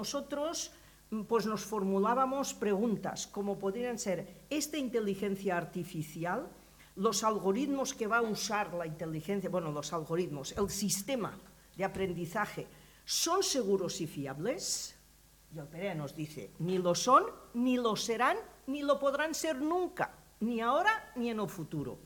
nosotros 0.00 0.72
pues 1.28 1.44
nos 1.44 1.62
formulábamos 1.62 2.54
preguntas 2.54 3.26
como 3.26 3.58
podrían 3.58 3.98
ser, 3.98 4.46
¿esta 4.48 4.78
inteligencia 4.78 5.58
artificial, 5.58 6.48
los 6.96 7.22
algoritmos 7.22 7.92
que 7.92 8.06
va 8.06 8.18
a 8.18 8.22
usar 8.22 8.72
la 8.72 8.86
inteligencia, 8.86 9.50
bueno, 9.50 9.70
los 9.70 9.92
algoritmos, 9.92 10.52
el 10.56 10.70
sistema 10.70 11.36
de 11.76 11.84
aprendizaje, 11.84 12.66
¿son 13.04 13.42
seguros 13.42 14.00
y 14.00 14.06
fiables? 14.06 14.96
Y 15.54 15.58
el 15.58 15.66
Perea 15.66 15.94
nos 15.94 16.14
dice, 16.14 16.52
ni 16.60 16.78
lo 16.78 16.94
son, 16.94 17.24
ni 17.52 17.76
lo 17.76 17.94
serán, 17.94 18.38
ni 18.68 18.80
lo 18.80 18.98
podrán 18.98 19.34
ser 19.34 19.60
nunca, 19.60 20.14
ni 20.40 20.62
ahora 20.62 21.12
ni 21.16 21.28
en 21.28 21.40
el 21.40 21.48
futuro. 21.48 21.98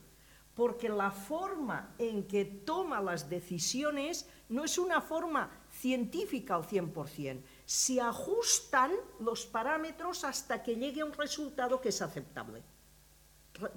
Porque 0.57 0.89
la 0.89 1.13
forma 1.13 1.95
en 1.99 2.27
que 2.27 2.45
toma 2.45 3.01
las 3.01 3.29
decisiones 3.29 4.29
no 4.49 4.65
es 4.65 4.79
una 4.79 5.01
forma 5.01 5.51
científica 5.71 6.55
al 6.55 6.65
100%, 6.65 7.41
se 7.67 8.01
ajustan 8.01 8.93
los 9.21 9.47
parámetros 9.47 10.25
hasta 10.25 10.63
que 10.63 10.77
llegue 10.77 11.03
un 11.03 11.13
resultado 11.13 11.81
que 11.81 11.89
es 11.89 12.03
aceptable. 12.03 12.63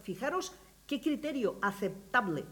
Fijaros 0.01 0.53
qué 0.85 1.01
criterio 1.01 1.57
aceptable. 1.61 2.45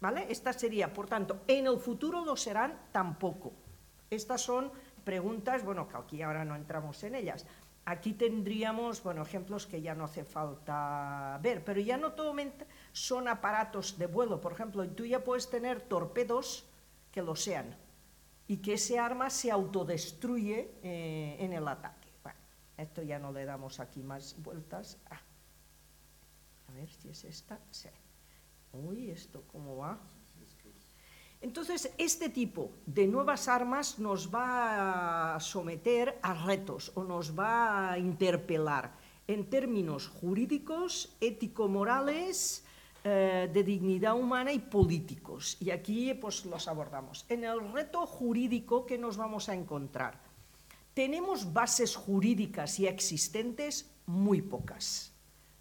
¿Vale? 0.00 0.26
Esta 0.30 0.52
sería, 0.52 0.92
por 0.92 1.06
tanto, 1.06 1.40
en 1.46 1.66
el 1.66 1.78
futuro 1.78 2.24
lo 2.24 2.36
serán 2.36 2.88
tampoco. 2.92 3.52
Estas 4.10 4.42
son 4.42 4.70
preguntas, 5.04 5.64
bueno, 5.64 5.88
que 5.88 5.96
aquí 5.96 6.22
ahora 6.22 6.44
no 6.44 6.54
entramos 6.54 7.02
en 7.02 7.14
ellas. 7.14 7.46
Aquí 7.86 8.12
tendríamos, 8.12 9.02
bueno, 9.02 9.22
ejemplos 9.22 9.66
que 9.66 9.80
ya 9.80 9.94
no 9.94 10.04
hace 10.04 10.24
falta 10.24 11.38
ver, 11.42 11.64
pero 11.64 11.80
ya 11.80 11.96
no 11.96 12.12
todo 12.12 12.34
son 12.92 13.28
aparatos 13.28 13.96
de 13.98 14.06
vuelo. 14.06 14.40
Por 14.40 14.52
ejemplo, 14.52 14.86
tú 14.88 15.04
ya 15.04 15.24
puedes 15.24 15.48
tener 15.48 15.80
torpedos 15.80 16.66
que 17.12 17.22
lo 17.22 17.36
sean 17.36 17.85
y 18.48 18.58
que 18.58 18.74
ese 18.74 18.98
arma 18.98 19.30
se 19.30 19.50
autodestruye 19.50 20.78
eh, 20.82 21.36
en 21.40 21.52
el 21.52 21.66
ataque. 21.66 22.08
Bueno, 22.22 22.38
esto 22.76 23.02
ya 23.02 23.18
no 23.18 23.32
le 23.32 23.44
damos 23.44 23.80
aquí 23.80 24.02
más 24.02 24.36
vueltas. 24.42 24.98
Ah. 25.10 25.20
A 26.68 26.72
ver 26.72 26.88
si 26.90 27.08
es 27.08 27.24
esta. 27.24 27.60
Sí. 27.70 27.88
Uy, 28.72 29.10
¿esto 29.10 29.44
cómo 29.48 29.76
va? 29.76 29.98
Entonces, 31.40 31.92
este 31.98 32.28
tipo 32.28 32.72
de 32.86 33.06
nuevas 33.06 33.46
armas 33.46 33.98
nos 33.98 34.34
va 34.34 35.36
a 35.36 35.40
someter 35.40 36.18
a 36.22 36.34
retos 36.34 36.90
o 36.94 37.04
nos 37.04 37.38
va 37.38 37.92
a 37.92 37.98
interpelar 37.98 38.94
en 39.26 39.48
términos 39.48 40.08
jurídicos, 40.08 41.14
ético-morales, 41.20 42.64
eh, 43.08 43.48
de 43.52 43.62
dignidad 43.62 44.16
humana 44.16 44.52
y 44.52 44.58
políticos. 44.58 45.56
Y 45.60 45.70
aquí 45.70 46.12
pues 46.14 46.44
los 46.44 46.66
abordamos. 46.66 47.24
En 47.28 47.44
el 47.44 47.72
reto 47.72 48.04
jurídico 48.04 48.84
que 48.84 48.98
nos 48.98 49.16
vamos 49.16 49.48
a 49.48 49.54
encontrar, 49.54 50.18
tenemos 50.92 51.52
bases 51.52 51.94
jurídicas 51.94 52.80
y 52.80 52.88
existentes 52.88 53.88
muy 54.06 54.42
pocas, 54.42 55.12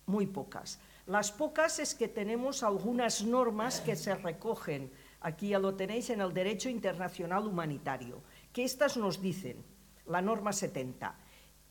muy 0.08 0.26
pocas. 0.26 0.80
Las 1.06 1.32
pocas 1.32 1.78
es 1.78 1.94
que 1.94 2.08
tenemos 2.08 2.64
algunas 2.64 3.24
normas 3.24 3.80
que 3.80 3.96
se 3.96 4.16
recogen, 4.16 4.92
aquí 5.22 5.50
ya 5.50 5.60
lo 5.60 5.76
tenéis, 5.76 6.10
en 6.10 6.22
el 6.22 6.34
derecho 6.34 6.68
internacional 6.68 7.46
humanitario, 7.46 8.24
que 8.54 8.64
estas 8.64 8.98
nos 8.98 9.22
dicen, 9.22 9.64
la 10.08 10.24
norma 10.24 10.52
70, 10.52 11.16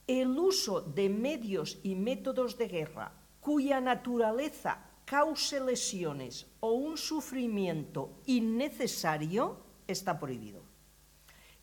el 0.06 0.38
uso 0.38 0.82
de 0.82 1.08
medios 1.08 1.80
y 1.82 1.96
métodos 1.96 2.56
de 2.58 2.68
guerra 2.68 3.10
cuya 3.40 3.80
naturaleza 3.80 4.93
cause 5.04 5.60
lesiones 5.60 6.46
o 6.60 6.72
un 6.72 6.96
sufrimiento 6.96 8.20
innecesario, 8.26 9.60
está 9.86 10.18
prohibido. 10.18 10.62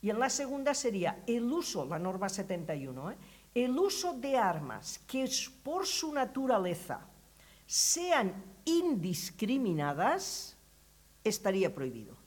Y 0.02 0.10
en 0.10 0.20
la 0.20 0.30
segunda 0.30 0.74
sería 0.74 1.24
el 1.28 1.52
uso, 1.52 1.86
la 1.86 2.00
norma 2.00 2.30
71, 2.30 3.12
¿eh? 3.12 3.18
el 3.54 3.78
uso 3.78 4.14
de 4.14 4.38
armas 4.38 5.00
que 5.08 5.30
por 5.64 5.86
su 5.86 6.12
naturaleza 6.14 7.08
sean 7.66 8.44
indiscriminadas, 8.66 10.58
estaría 11.24 11.74
prohibido. 11.74 12.18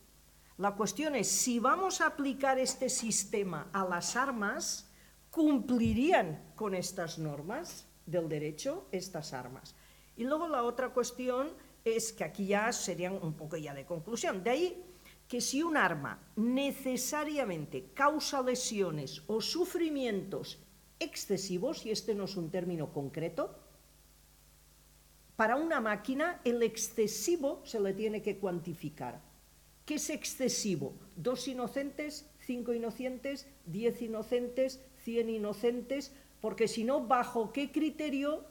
La 0.57 0.73
cuestión 0.73 1.17
es, 1.17 1.29
si 1.29 1.59
vamos 1.59 2.01
a 2.01 2.07
aplicar 2.07 2.59
este 2.59 2.89
sistema 2.89 3.69
a 3.73 3.85
las 3.85 4.15
armas, 4.15 4.89
¿cumplirían 5.31 6.53
con 6.55 6.75
estas 6.75 7.19
normas 7.19 7.87
del 8.07 8.29
derecho 8.29 8.87
estas 8.93 9.33
armas? 9.33 9.75
Y 10.17 10.25
luego 10.25 10.49
la 10.49 10.63
otra 10.63 10.91
cuestión 10.91 11.49
es 11.85 12.13
que 12.13 12.25
aquí 12.25 12.47
ya 12.47 12.73
serían 12.73 13.19
un 13.23 13.35
poco 13.35 13.57
ya 13.57 13.75
de 13.75 13.85
conclusión. 13.85 14.43
De 14.43 14.51
ahí 14.51 14.85
que 15.29 15.41
si 15.41 15.63
un 15.63 15.77
arma 15.77 16.21
necesariamente 16.37 17.91
causa 17.95 18.43
lesiones 18.43 19.23
o 19.27 19.41
sufrimientos 19.41 20.59
excesivos, 20.99 21.85
y 21.85 21.91
este 21.91 22.15
no 22.15 22.25
es 22.25 22.37
un 22.37 22.51
término 22.51 22.93
concreto, 22.93 23.55
para 25.37 25.57
una 25.57 25.81
máquina 25.81 26.41
el 26.45 26.63
excesivo 26.63 27.61
se 27.65 27.81
le 27.81 27.93
tiene 27.93 28.23
que 28.23 28.39
cuantificar. 28.39 29.21
¿Qué 29.85 29.97
es 29.97 30.09
excesivo? 30.09 30.95
Dos 31.17 31.49
inocentes, 31.49 32.31
cinco 32.41 32.73
inocentes, 32.73 33.47
diez 33.67 34.01
inocentes, 34.01 34.81
cien 35.03 35.29
inocentes, 35.29 36.13
porque 36.41 36.69
si 36.69 36.85
no, 36.85 37.07
¿bajo 37.07 37.53
qué 37.53 37.73
criterio 37.73 38.45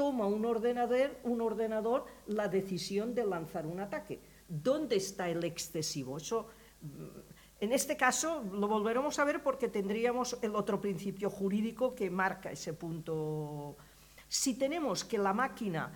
toma 0.00 0.24
un 0.24 0.46
ordenador, 0.46 1.10
un 1.24 1.42
ordenador 1.42 2.06
la 2.26 2.48
decisión 2.48 3.14
de 3.14 3.22
lanzar 3.26 3.66
un 3.66 3.80
ataque. 3.80 4.18
¿Dónde 4.48 4.96
está 4.96 5.28
el 5.28 5.44
excesivo? 5.44 6.16
Mm, 6.16 7.20
en 7.60 7.70
este 7.72 7.98
caso 7.98 8.42
lo 8.50 8.66
volveremos 8.66 9.18
a 9.18 9.24
ver 9.24 9.42
porque 9.42 9.68
tendríamos 9.68 10.38
el 10.40 10.56
otro 10.56 10.80
principio 10.80 11.28
jurídico 11.28 11.94
que 11.94 12.08
marca 12.08 12.50
ese 12.50 12.72
punto. 12.72 13.76
Si 14.26 14.54
tenemos 14.54 15.04
que 15.04 15.18
la 15.18 15.34
máquina 15.34 15.92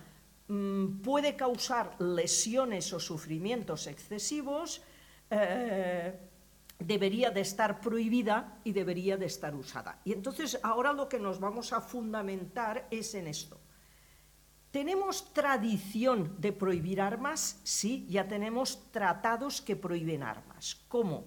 mm, 0.49 1.01
puede 1.01 1.35
causar 1.35 1.99
lesiones 1.99 2.93
o 2.93 2.99
sufrimientos 2.99 3.87
excesivos, 3.87 4.83
eh, 5.31 6.13
debería 6.77 7.31
de 7.31 7.41
estar 7.41 7.81
prohibida 7.81 8.59
y 8.63 8.71
debería 8.71 9.17
de 9.17 9.25
estar 9.25 9.55
usada. 9.55 9.99
Y 10.05 10.13
entonces 10.13 10.59
ahora 10.61 10.93
lo 10.93 11.09
que 11.09 11.17
nos 11.17 11.39
vamos 11.39 11.73
a 11.73 11.81
fundamentar 11.81 12.87
es 12.91 13.15
en 13.15 13.25
esto. 13.25 13.64
¿Tenemos 14.75 15.31
tradición 15.31 16.35
de 16.37 16.51
prohibir 16.51 16.99
armas? 16.99 17.61
Sí, 17.63 18.05
ya 18.09 18.27
tenemos 18.27 18.91
tratados 18.91 19.61
que 19.61 19.77
prohíben 19.77 20.21
armas. 20.21 20.83
¿Cómo? 20.89 21.23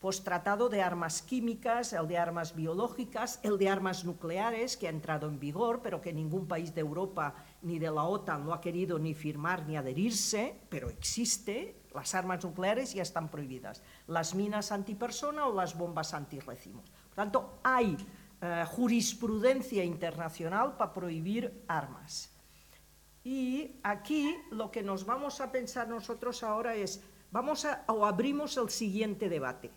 Pues 0.00 0.22
tratado 0.22 0.68
de 0.68 0.82
armas 0.82 1.22
químicas, 1.22 1.94
el 1.94 2.06
de 2.06 2.18
armas 2.18 2.54
biológicas, 2.54 3.40
el 3.42 3.56
de 3.56 3.70
armas 3.70 4.04
nucleares, 4.04 4.76
que 4.76 4.86
ha 4.86 4.90
entrado 4.90 5.28
en 5.28 5.40
vigor, 5.40 5.80
pero 5.82 6.02
que 6.02 6.12
ningún 6.12 6.46
país 6.46 6.74
de 6.74 6.82
Europa 6.82 7.36
ni 7.62 7.78
de 7.78 7.90
la 7.90 8.04
OTAN 8.04 8.44
lo 8.44 8.52
ha 8.52 8.60
querido 8.60 8.98
ni 8.98 9.14
firmar 9.14 9.66
ni 9.66 9.78
adherirse, 9.78 10.60
pero 10.68 10.90
existe. 10.90 11.80
Las 11.94 12.14
armas 12.14 12.44
nucleares 12.44 12.92
ya 12.92 13.00
están 13.00 13.30
prohibidas. 13.30 13.82
Las 14.08 14.34
minas 14.34 14.72
antipersona 14.72 15.46
o 15.46 15.54
las 15.54 15.74
bombas 15.74 16.12
antirrecimos. 16.12 16.84
Por 16.90 17.14
tanto, 17.14 17.60
hay 17.62 17.96
eh, 18.42 18.64
jurisprudencia 18.68 19.84
internacional 19.84 20.76
para 20.76 20.92
prohibir 20.92 21.64
armas. 21.66 22.36
Y 23.22 23.76
aquí 23.82 24.36
lo 24.50 24.70
que 24.70 24.82
nos 24.82 25.04
vamos 25.04 25.40
a 25.40 25.52
pensar 25.52 25.88
nosotros 25.88 26.42
ahora 26.42 26.74
es, 26.74 27.02
vamos 27.30 27.64
a, 27.64 27.84
o 27.88 28.06
abrimos 28.06 28.56
el 28.56 28.70
siguiente 28.70 29.28
debate. 29.28 29.70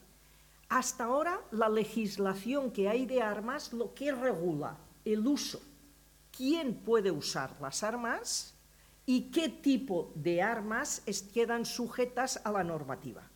Hasta 0.70 1.06
ahora 1.06 1.42
la 1.52 1.70
legislación 1.70 2.72
que 2.72 2.90
hay 2.90 3.06
de 3.06 3.22
armas 3.22 3.74
lo 3.74 3.94
que 3.94 4.12
regula 4.12 4.78
el 5.06 5.28
uso, 5.28 5.62
quién 6.36 6.76
puede 6.76 7.12
usar 7.12 7.56
las 7.62 7.84
armas 7.84 8.56
y 9.06 9.32
qué 9.32 9.50
tipo 9.50 10.12
de 10.16 10.42
armas 10.42 11.04
quedan 11.34 11.66
sujetas 11.66 12.42
a 12.44 12.52
la 12.52 12.64
normativa. 12.64 13.30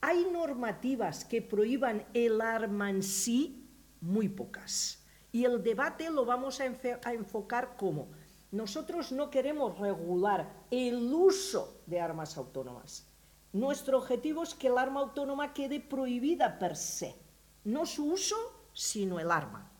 Hay 0.00 0.26
normativas 0.30 1.24
que 1.24 1.40
prohíban 1.40 2.04
el 2.12 2.40
arma 2.40 2.90
en 2.90 3.02
sí, 3.02 3.68
muy 4.00 4.28
pocas. 4.28 5.02
Y 5.30 5.44
el 5.44 5.62
debate 5.62 6.10
lo 6.10 6.24
vamos 6.24 6.60
a, 6.60 6.66
enfocar 6.66 7.76
como 7.76 8.08
nosotros 8.52 9.12
no 9.12 9.30
queremos 9.30 9.78
regular 9.78 10.66
el 10.70 11.12
uso 11.12 11.80
de 11.86 12.00
armas 12.00 12.36
autónomas. 12.36 13.06
Nuestro 13.52 13.98
objetivo 13.98 14.42
es 14.42 14.54
que 14.54 14.68
el 14.68 14.78
arma 14.78 15.00
autónoma 15.00 15.52
quede 15.52 15.80
prohibida 15.80 16.58
per 16.58 16.76
se. 16.76 17.16
No 17.64 17.86
su 17.86 18.12
uso, 18.12 18.36
sino 18.72 19.18
el 19.18 19.30
arma. 19.30 19.70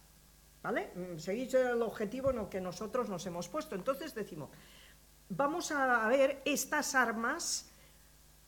¿Vale? 0.63 0.93
Mm, 0.95 1.19
Seguís 1.19 1.53
el 1.55 1.83
objetivo 1.83 2.31
en 2.31 2.39
el 2.39 2.49
que 2.49 2.61
nosotros 2.61 3.09
nos 3.09 3.27
hemos 3.27 3.49
puesto. 3.49 3.75
Entonces 3.75 4.15
decimos, 4.15 4.49
vamos 5.29 5.71
a 5.71 6.09
ver 6.09 6.41
estas 6.45 6.95
armas 6.95 7.71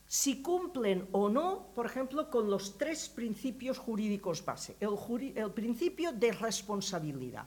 si 0.06 0.42
cumplen 0.42 1.08
o 1.12 1.28
no, 1.28 1.72
por 1.74 1.84
ejemplo, 1.86 2.30
con 2.30 2.50
los 2.50 2.78
tres 2.78 3.08
principios 3.10 3.78
jurídicos 3.78 4.44
base. 4.44 4.76
El, 4.80 4.96
el 5.36 5.52
principio 5.52 6.12
de 6.12 6.32
responsabilidad 6.32 7.46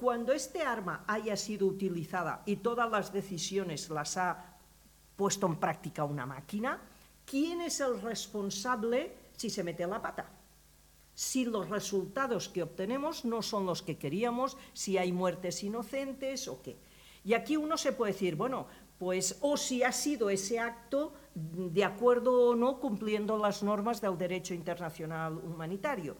cuando 0.00 0.32
este 0.32 0.62
arma 0.62 1.04
haya 1.06 1.36
sido 1.36 1.66
utilizada 1.66 2.42
y 2.46 2.56
todas 2.56 2.90
las 2.90 3.12
decisiones 3.12 3.90
las 3.90 4.16
ha 4.16 4.56
puesto 5.14 5.46
en 5.46 5.56
práctica 5.56 6.04
una 6.04 6.24
máquina, 6.24 6.80
¿quién 7.26 7.60
es 7.60 7.80
el 7.80 8.00
responsable 8.00 9.14
si 9.36 9.50
se 9.50 9.62
mete 9.62 9.86
la 9.86 10.00
pata? 10.00 10.30
si 11.12 11.44
los 11.44 11.68
resultados 11.68 12.48
que 12.48 12.62
obtenemos 12.62 13.26
no 13.26 13.42
son 13.42 13.66
los 13.66 13.82
que 13.82 13.98
queríamos, 13.98 14.56
si 14.72 14.96
hay 14.96 15.12
muertes 15.12 15.62
inocentes 15.62 16.48
o 16.48 16.62
qué. 16.62 16.78
Y 17.24 17.34
aquí 17.34 17.58
uno 17.58 17.76
se 17.76 17.92
puede 17.92 18.12
decir, 18.12 18.36
bueno, 18.36 18.68
pues 18.98 19.36
o 19.42 19.58
si 19.58 19.82
ha 19.82 19.92
sido 19.92 20.30
ese 20.30 20.58
acto 20.58 21.12
de 21.34 21.84
acuerdo 21.84 22.48
o 22.48 22.54
no 22.54 22.80
cumpliendo 22.80 23.36
las 23.36 23.62
normas 23.62 24.00
del 24.00 24.16
derecho 24.16 24.54
internacional 24.54 25.36
humanitario. 25.36 26.16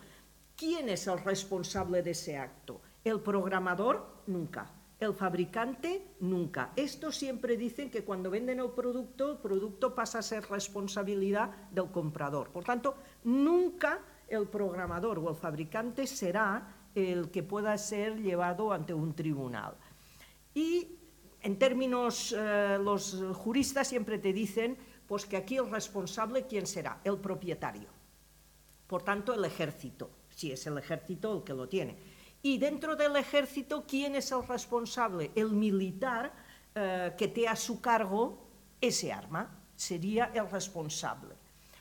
¿Quién 0.54 0.90
es 0.90 1.06
el 1.06 1.24
responsable 1.24 2.02
de 2.02 2.10
ese 2.10 2.36
acto? 2.36 2.82
¿El 3.04 3.20
programador? 3.20 4.22
Nunca. 4.26 4.70
¿El 4.98 5.14
fabricante? 5.14 6.14
Nunca. 6.20 6.72
Esto 6.76 7.10
siempre 7.10 7.56
dicen 7.56 7.90
que 7.90 8.04
cuando 8.04 8.30
venden 8.30 8.60
el 8.60 8.70
producto, 8.70 9.32
el 9.32 9.38
producto 9.38 9.94
pasa 9.94 10.18
a 10.18 10.22
ser 10.22 10.44
responsabilidad 10.50 11.50
del 11.70 11.90
comprador. 11.90 12.50
Por 12.50 12.64
tanto, 12.64 12.96
nunca 13.24 14.00
el 14.28 14.46
programador 14.48 15.18
o 15.18 15.30
el 15.30 15.36
fabricante 15.36 16.06
será 16.06 16.76
el 16.94 17.30
que 17.30 17.42
pueda 17.42 17.76
ser 17.78 18.20
llevado 18.20 18.72
ante 18.72 18.92
un 18.92 19.14
tribunal. 19.14 19.74
Y 20.54 20.98
en 21.40 21.58
términos, 21.58 22.34
eh, 22.36 22.78
los 22.82 23.24
juristas 23.34 23.88
siempre 23.88 24.18
te 24.18 24.34
dicen 24.34 24.76
pues 25.06 25.24
que 25.24 25.36
aquí 25.36 25.56
el 25.56 25.70
responsable, 25.70 26.46
¿quién 26.46 26.66
será? 26.66 27.00
El 27.02 27.18
propietario. 27.18 27.88
Por 28.86 29.02
tanto, 29.02 29.34
el 29.34 29.44
ejército, 29.44 30.10
si 30.28 30.52
es 30.52 30.66
el 30.66 30.78
ejército 30.78 31.38
el 31.38 31.42
que 31.42 31.54
lo 31.54 31.68
tiene. 31.68 31.96
Y 32.42 32.58
dentro 32.58 32.96
del 32.96 33.16
ejército, 33.16 33.84
¿quién 33.86 34.14
es 34.14 34.32
el 34.32 34.46
responsable? 34.46 35.30
El 35.34 35.50
militar 35.50 36.32
eh, 36.74 37.14
que 37.18 37.28
te 37.28 37.46
a 37.46 37.56
su 37.56 37.80
cargo 37.80 38.38
ese 38.80 39.12
arma, 39.12 39.50
sería 39.76 40.30
el 40.34 40.48
responsable. 40.50 41.34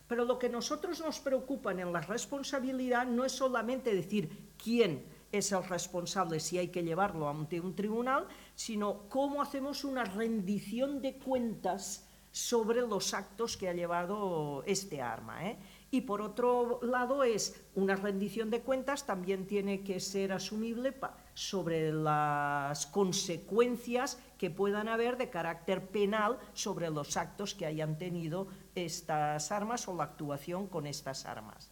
Pero 0.08 0.26
lo 0.26 0.40
que 0.40 0.50
nosotros 0.50 1.00
nos 1.00 1.20
preocupa 1.20 1.72
en 1.72 1.94
la 1.94 2.02
responsabilidad 2.02 3.06
no 3.06 3.24
es 3.24 3.32
solamente 3.32 3.94
decir 3.94 4.52
quién 4.62 5.06
es 5.32 5.52
el 5.52 5.64
responsable 5.64 6.40
si 6.40 6.58
hay 6.58 6.70
que 6.70 6.84
llevarlo 6.84 7.30
ante 7.30 7.62
un 7.62 7.76
tribunal, 7.76 8.28
sino 8.56 9.08
cómo 9.10 9.42
hacemos 9.42 9.84
una 9.84 10.04
rendición 10.04 11.02
de 11.02 11.18
cuentas 11.18 12.08
sobre 12.32 12.82
los 12.82 13.14
actos 13.14 13.56
que 13.56 13.70
ha 13.70 13.74
llevado 13.74 14.64
este 14.66 15.02
arma. 15.02 15.46
¿eh? 15.48 15.58
Y 15.92 16.02
por 16.02 16.22
otro 16.22 16.80
lado 16.84 17.24
es 17.24 17.60
una 17.74 17.96
rendición 17.96 18.52
de 18.52 18.62
cuentas 18.62 19.06
también 19.06 19.48
tiene 19.48 19.84
que 19.84 20.00
ser 20.00 20.32
asumible 20.32 20.94
sobre 21.34 21.92
las 21.92 22.86
consecuencias 22.86 24.20
que 24.38 24.52
puedan 24.52 24.88
haber 24.88 25.18
de 25.18 25.30
carácter 25.30 25.88
penal 25.88 26.38
sobre 26.54 26.92
los 26.92 27.18
actos 27.18 27.56
que 27.56 27.66
hayan 27.66 27.98
tenido 27.98 28.48
estas 28.76 29.52
armas 29.52 29.88
o 29.88 29.96
la 29.96 30.04
actuación 30.04 30.68
con 30.68 30.86
estas 30.86 31.26
armas. 31.26 31.72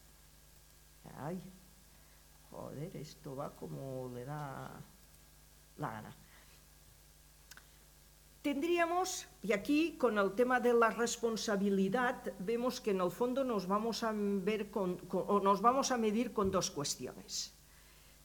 Ay, 1.20 1.40
joder, 2.50 2.98
esto 2.98 3.36
va 3.36 3.56
como 3.56 4.10
le 4.14 4.26
da 4.26 4.82
la 5.78 5.92
gana 5.92 6.18
tendríamos, 8.48 9.28
y 9.44 9.52
aquí 9.52 9.98
con 9.98 10.18
el 10.18 10.32
tema 10.32 10.62
de 10.62 10.74
la 10.74 10.90
responsabilidad, 10.90 12.32
vemos 12.40 12.80
que 12.80 12.92
en 12.92 13.02
el 13.02 13.12
fondo 13.12 13.44
nos 13.44 13.68
vamos 13.68 14.04
a, 14.04 14.14
ver 14.16 14.72
con, 14.72 15.02
o 15.12 15.42
nos 15.42 15.60
vamos 15.60 15.92
a 15.92 15.98
medir 15.98 16.32
con 16.32 16.50
dos 16.50 16.72
cuestiones. 16.72 17.54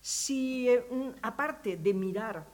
Si, 0.01 0.69
eh, 0.69 0.87
aparte 1.23 1.77
de 1.77 1.93
mirar 1.93 2.47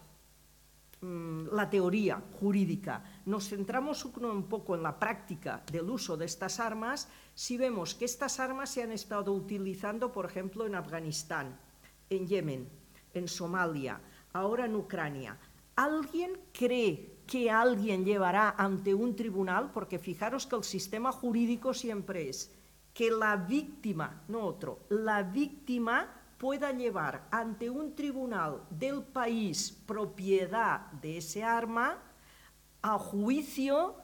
mm, 1.02 1.48
la 1.52 1.68
teoría 1.68 2.22
jurídica, 2.40 3.04
nos 3.26 3.50
centramos 3.50 4.02
un 4.06 4.48
poco 4.48 4.74
en 4.74 4.82
la 4.82 4.98
práctica 4.98 5.62
del 5.70 5.90
uso 5.90 6.16
de 6.16 6.24
estas 6.24 6.60
armas, 6.60 7.10
si 7.34 7.58
vemos 7.58 7.94
que 7.94 8.06
estas 8.06 8.40
armas 8.40 8.70
se 8.70 8.82
han 8.82 8.92
estado 8.92 9.34
utilizando, 9.34 10.10
por 10.10 10.24
ejemplo, 10.24 10.64
en 10.64 10.74
Afganistán, 10.74 11.60
en 12.08 12.26
Yemen, 12.26 12.66
en 13.12 13.28
Somalia, 13.28 14.00
ahora 14.32 14.64
en 14.64 14.74
Ucrania, 14.74 15.38
¿alguien 15.76 16.32
cree 16.54 17.17
que 17.28 17.50
alguien 17.50 18.04
llevará 18.04 18.54
ante 18.58 18.94
un 18.94 19.14
tribunal, 19.14 19.70
porque 19.72 19.98
fijaros 19.98 20.46
que 20.46 20.56
el 20.56 20.64
sistema 20.64 21.12
jurídico 21.12 21.74
siempre 21.74 22.28
es 22.28 22.50
que 22.92 23.10
la 23.12 23.36
víctima, 23.36 24.24
no 24.26 24.40
otro, 24.40 24.80
la 24.88 25.22
víctima 25.22 26.08
pueda 26.38 26.72
llevar 26.72 27.28
ante 27.30 27.70
un 27.70 27.94
tribunal 27.94 28.62
del 28.70 29.02
país 29.02 29.70
propiedad 29.86 30.90
de 30.92 31.18
ese 31.18 31.44
arma 31.44 32.02
a 32.82 32.98
juicio, 32.98 33.96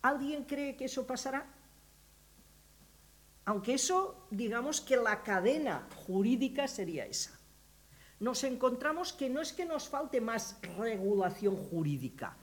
¿alguien 0.00 0.44
cree 0.44 0.74
que 0.74 0.86
eso 0.86 1.06
pasará? 1.06 1.46
Aunque 3.44 3.74
eso, 3.74 4.26
digamos 4.30 4.80
que 4.80 4.96
la 4.96 5.22
cadena 5.22 5.86
jurídica 6.06 6.66
sería 6.68 7.04
esa. 7.06 7.38
Nos 8.20 8.44
encontramos 8.44 9.12
que 9.12 9.28
no 9.28 9.40
es 9.40 9.52
que 9.52 9.64
nos 9.64 9.88
falte 9.88 10.20
más 10.20 10.58
regulación 10.76 11.56
jurídica, 11.56 12.36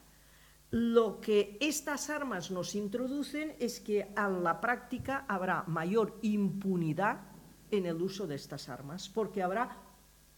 lo 0.71 1.19
que 1.19 1.57
estas 1.62 2.10
armas 2.10 2.51
nos 2.51 2.75
introducen 2.75 3.56
es 3.60 3.80
que 3.80 4.12
a 4.16 4.30
la 4.30 4.62
práctica 4.62 5.25
habrá 5.27 5.63
mayor 5.63 6.19
impunidad 6.21 7.21
en 7.71 7.88
el 7.88 8.01
uso 8.01 8.27
de 8.27 8.36
estas 8.36 8.69
armas, 8.69 9.10
porque 9.10 9.42
habrá 9.42 9.77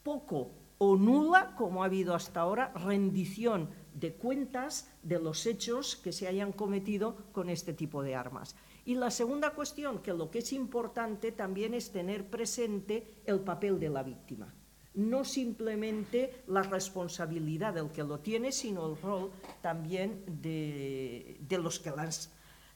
poco 0.04 0.52
o 0.78 0.96
nula, 0.96 1.56
como 1.56 1.84
ha 1.84 1.88
habido 1.88 2.16
hasta 2.16 2.40
ahora, 2.40 2.72
rendición 2.74 3.70
de 3.94 4.14
cuentas 4.14 4.90
de 5.04 5.20
los 5.20 5.46
hechos 5.46 5.96
que 5.98 6.14
se 6.14 6.28
hayan 6.28 6.54
cometido 6.54 7.18
con 7.34 7.50
este 7.50 7.74
tipo 7.74 8.02
de 8.02 8.16
armas. 8.16 8.56
Y 8.86 8.96
la 8.96 9.12
segunda 9.12 9.52
cuestión, 9.52 10.00
que 10.00 10.14
lo 10.14 10.32
que 10.32 10.40
es 10.40 10.54
importante 10.54 11.32
también 11.32 11.74
es 11.74 11.92
tener 11.92 12.30
presente 12.30 13.22
el 13.26 13.42
papel 13.42 13.80
de 13.80 13.90
la 13.90 14.02
víctima 14.02 14.56
no 14.94 15.24
simplemente 15.24 16.44
la 16.48 16.64
responsabilidad 16.64 17.74
del 17.74 17.90
que 17.92 18.04
lo 18.04 18.20
tiene, 18.20 18.52
sino 18.52 18.88
el 18.88 19.02
rol 19.02 19.32
también 19.62 20.24
de, 20.42 21.38
los, 21.50 21.80
que 21.80 21.92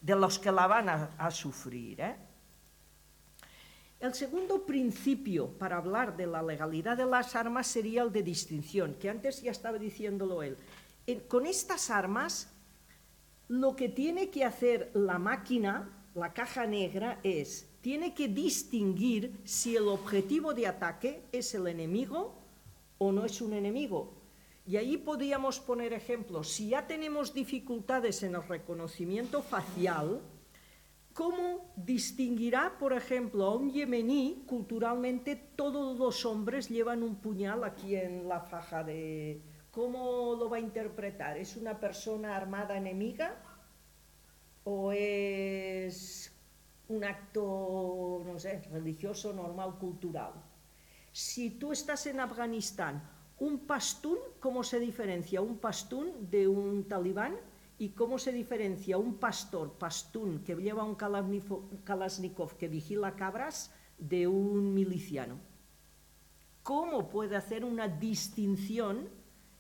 de 0.02 0.16
los, 0.16 0.40
que 0.40 0.52
la 0.52 0.68
van 0.68 0.90
a, 0.90 1.32
sufrir. 1.32 2.00
¿eh? 2.00 2.16
El 4.00 4.14
segundo 4.14 4.66
principio 4.66 5.50
para 5.50 5.78
hablar 5.78 6.16
de 6.16 6.28
la 6.28 6.42
legalidad 6.42 6.96
de 6.96 7.06
las 7.06 7.36
armas 7.36 7.68
sería 7.68 8.04
el 8.04 8.12
de 8.12 8.24
distinción, 8.24 8.96
que 8.96 9.10
antes 9.10 9.42
ya 9.42 9.52
estaba 9.52 9.78
diciéndolo 9.78 10.42
él. 10.42 10.58
con 11.28 11.46
estas 11.46 11.90
armas, 11.90 12.50
lo 13.50 13.76
que 13.76 13.90
tiene 13.90 14.30
que 14.30 14.46
hacer 14.46 14.90
la 14.94 15.20
máquina, 15.20 15.90
la 16.14 16.34
caja 16.34 16.66
negra, 16.66 17.20
es 17.24 17.68
tiene 17.86 18.16
que 18.16 18.28
distinguir 18.28 19.40
si 19.44 19.76
el 19.76 19.88
objetivo 19.90 20.56
de 20.56 20.66
ataque 20.66 21.22
es 21.32 21.54
el 21.54 21.68
enemigo 21.68 22.34
o 22.98 23.12
no 23.12 23.24
es 23.26 23.42
un 23.42 23.54
enemigo. 23.54 24.12
Y 24.66 24.78
ahí 24.78 24.98
podríamos 24.98 25.60
poner 25.60 25.94
ejemplos. 25.94 26.50
Si 26.50 26.70
ya 26.70 26.88
tenemos 26.88 27.32
dificultades 27.32 28.24
en 28.24 28.34
el 28.34 28.42
reconocimiento 28.42 29.44
facial, 29.44 30.20
¿cómo 31.14 31.72
distinguirá, 31.76 32.76
por 32.80 32.92
ejemplo, 32.92 33.46
a 33.46 33.56
un 33.56 33.72
yemení? 33.72 34.42
Culturalmente 34.48 35.36
todos 35.36 35.96
los 36.00 36.26
hombres 36.26 36.70
llevan 36.70 37.04
un 37.04 37.18
puñal 37.18 37.64
aquí 37.64 37.96
en 37.96 38.28
la 38.28 38.40
faja 38.40 38.84
de... 38.84 39.44
¿Cómo 39.70 40.36
lo 40.40 40.50
va 40.50 40.58
a 40.58 40.60
interpretar? 40.60 41.38
¿Es 41.38 41.56
una 41.56 41.80
persona 41.80 42.36
armada 42.36 42.78
enemiga? 42.78 43.44
¿O 44.64 44.92
es 44.92 46.35
un 46.90 47.04
acto, 47.04 48.22
no 48.26 48.38
sé, 48.40 48.62
religioso, 48.72 49.34
normal, 49.34 49.78
cultural. 49.80 50.34
Si 51.12 51.52
tú 51.52 51.72
estás 51.72 52.06
en 52.08 52.20
Afganistán, 52.20 53.02
un 53.40 53.60
pastún, 53.60 54.18
¿cómo 54.40 54.64
se 54.64 54.80
diferencia 54.80 55.42
un 55.42 55.58
pastún 55.58 56.30
de 56.30 56.48
un 56.48 56.88
talibán? 56.88 57.36
¿Y 57.78 57.90
cómo 57.90 58.18
se 58.18 58.32
diferencia 58.32 58.98
un 58.98 59.16
pastor 59.16 59.74
pastún 59.74 60.44
que 60.44 60.56
lleva 60.56 60.84
un 60.84 60.96
Kalashnikov 60.96 62.56
que 62.56 62.70
vigila 62.70 63.16
cabras 63.16 63.74
de 63.98 64.28
un 64.28 64.74
miliciano? 64.74 65.38
¿Cómo 66.64 67.10
puede 67.10 67.36
hacer 67.36 67.66
una 67.66 67.88
distinción 67.88 69.10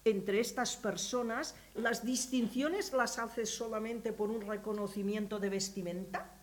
entre 0.05 0.39
estas 0.39 0.77
personas? 0.77 1.55
¿Las 1.73 2.05
distinciones 2.05 2.93
las 2.93 3.19
hace 3.19 3.45
solamente 3.45 4.13
por 4.13 4.29
un 4.29 4.41
reconocimiento 4.41 5.39
de 5.39 5.49
vestimenta? 5.49 6.34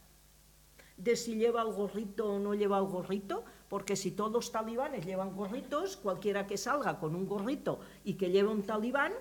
De 0.97 1.17
si 1.17 1.37
lleva 1.37 1.63
el 1.63 1.73
gorrito 1.73 2.35
o 2.35 2.39
no 2.39 2.55
lleva 2.55 2.79
el 2.79 2.87
gorrito, 2.87 3.45
porque 3.69 3.97
si 3.97 4.13
todos 4.13 4.53
talibanes 4.53 5.07
llevan 5.07 5.35
gorritos, 5.35 5.97
cualquiera 5.97 6.47
que 6.47 6.57
salga 6.57 6.99
con 6.99 7.15
un 7.15 7.27
gorrito 7.27 7.81
y 8.05 8.15
que 8.15 8.31
lleve 8.31 8.49
un 8.51 8.63
talibán, 8.63 9.13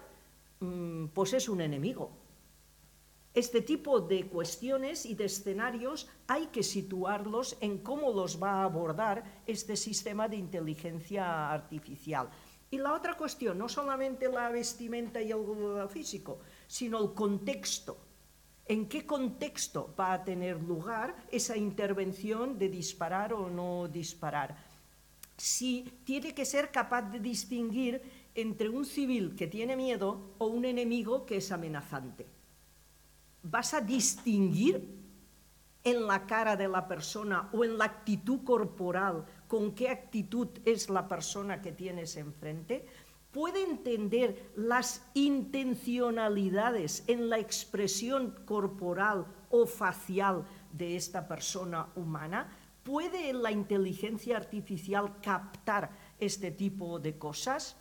mm, 0.60 1.08
pues 1.08 1.34
es 1.34 1.48
un 1.50 1.62
enemigo. 1.62 2.12
Este 3.34 3.62
tipo 3.62 4.02
de 4.02 4.28
cuestiones 4.28 5.06
y 5.06 5.16
de 5.16 5.26
escenarios 5.26 6.10
hay 6.28 6.48
que 6.48 6.64
situarlos 6.64 7.56
en 7.62 7.78
cómo 7.78 8.12
los 8.12 8.44
va 8.44 8.60
a 8.60 8.64
abordar 8.66 9.42
este 9.48 9.78
sistema 9.78 10.28
de 10.28 10.36
inteligencia 10.36 11.50
artificial. 11.50 12.30
Y 12.70 12.78
la 12.78 12.94
otra 12.94 13.16
cuestión, 13.16 13.58
no 13.58 13.70
solamente 13.70 14.30
la 14.30 14.50
vestimenta 14.50 15.22
y 15.22 15.32
el 15.32 15.88
físico, 15.90 16.40
sino 16.68 17.02
el 17.02 17.14
contexto 17.14 18.11
en 18.72 18.88
qué 18.88 19.06
contexto 19.06 19.94
va 20.00 20.14
a 20.14 20.24
tener 20.24 20.56
lugar 20.64 21.14
esa 21.30 21.58
intervención 21.58 22.58
de 22.58 22.70
disparar 22.70 23.34
o 23.34 23.50
no 23.50 23.90
disparar. 23.90 24.56
si 25.36 25.84
tiene 26.06 26.36
que 26.36 26.46
ser 26.46 26.72
capaz 26.72 27.02
de 27.10 27.20
distinguir 27.20 28.00
entre 28.36 28.70
un 28.70 28.86
civil 28.86 29.36
que 29.36 29.48
tiene 29.48 29.76
miedo 29.76 30.36
o 30.38 30.46
un 30.46 30.66
enemigo 30.66 31.26
que 31.26 31.38
es 31.38 31.52
amenazante. 31.52 32.28
¿Vas 33.42 33.74
a 33.74 33.82
distinguir 33.82 35.02
en 35.84 36.06
la 36.06 36.28
cara 36.28 36.56
de 36.56 36.68
la 36.68 36.88
persona 36.88 37.50
o 37.54 37.66
en 37.66 37.78
la 37.78 37.86
actitud 37.86 38.44
corporal 38.44 39.26
con 39.48 39.74
qué 39.74 39.90
actitud 39.90 40.48
es 40.64 40.90
la 40.90 41.08
persona 41.08 41.60
que 41.60 41.72
tienes 41.72 42.16
enfrente? 42.18 42.86
¿Puede 43.32 43.64
entender 43.64 44.52
las 44.56 45.06
intencionalidades 45.14 47.06
en 47.08 47.30
la 47.30 47.40
expresión 47.40 48.36
corporal 48.46 49.26
o 49.50 49.66
facial 49.66 50.46
de 50.74 50.98
esta 50.98 51.28
persona 51.28 51.88
humana? 51.96 52.58
¿Puede 52.84 53.32
la 53.32 53.52
inteligencia 53.52 54.36
artificial 54.36 55.22
captar 55.22 55.92
este 56.20 56.52
tipo 56.52 57.00
de 57.00 57.18
cosas? 57.18 57.78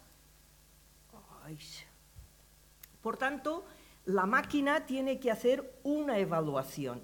Por 3.01 3.17
tanto, 3.17 3.65
la 4.05 4.27
máquina 4.27 4.87
tiene 4.87 5.19
que 5.19 5.33
hacer 5.33 5.81
una 5.83 6.19
evaluación. 6.19 7.01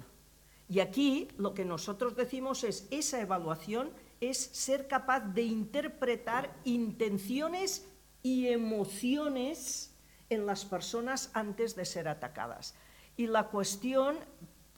Y 0.69 0.81
aquí 0.81 1.29
lo 1.37 1.53
que 1.55 1.65
nosotros 1.65 2.15
decimos 2.15 2.63
es, 2.65 2.87
esa 2.91 3.21
evaluación 3.21 3.91
es 4.21 4.39
ser 4.39 4.89
capaz 4.89 5.21
de 5.21 5.43
interpretar 5.43 6.55
intenciones 6.65 7.89
y 8.27 8.49
emociones 8.49 9.95
en 10.31 10.47
las 10.47 10.65
personas 10.65 11.31
antes 11.33 11.77
de 11.77 11.85
ser 11.85 12.09
atacadas. 12.09 12.75
Y 13.17 13.29
la 13.29 13.45
cuestión 13.45 14.17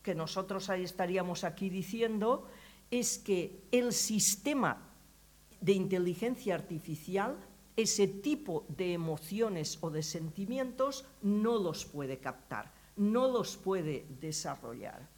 que 0.03 0.15
nosotros 0.15 0.69
ahí 0.69 0.85
estaríamos 0.85 1.45
aquí 1.45 1.71
diciendo 1.71 2.47
es 2.91 3.17
que 3.17 3.63
el 3.73 3.95
sistema 3.95 4.91
de 5.63 5.73
inteligencia 5.73 6.57
artificial 6.57 7.39
ese 7.75 8.07
tipo 8.07 8.67
de 8.69 8.93
emociones 8.93 9.79
o 9.81 9.89
de 9.89 10.03
sentimientos 10.03 11.07
no 11.23 11.57
los 11.59 11.87
puede 11.87 12.19
captar, 12.19 12.71
no 12.97 13.29
los 13.29 13.57
puede 13.57 14.05
desarrollar. 14.21 15.09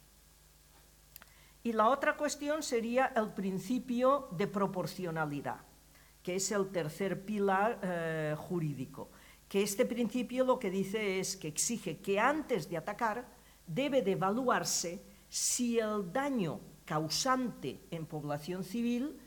Y 1.63 1.73
la 1.73 1.89
otra 1.89 2.15
cuestión 2.15 2.63
sería 2.63 3.11
el 3.13 3.33
principio 3.33 4.29
de 4.37 4.47
proporcionalidad, 4.47 5.65
que 6.23 6.35
es 6.35 6.51
el 6.51 6.69
tercer 6.69 7.25
pilar 7.25 7.79
eh, 7.83 8.35
jurídico, 8.37 9.09
que 9.47 9.63
este 9.63 9.85
principio 9.85 10.45
lo 10.45 10.59
que 10.59 10.69
dice 10.69 11.19
es 11.19 11.35
que 11.35 11.47
exige 11.47 11.99
que 11.99 12.19
antes 12.19 12.69
de 12.69 12.77
atacar 12.77 13.27
debe 13.67 14.01
de 14.01 14.13
evaluarse 14.13 15.03
si 15.29 15.79
el 15.79 16.11
daño 16.11 16.59
causante 16.85 17.79
en 17.91 18.05
población 18.05 18.63
civil 18.63 19.17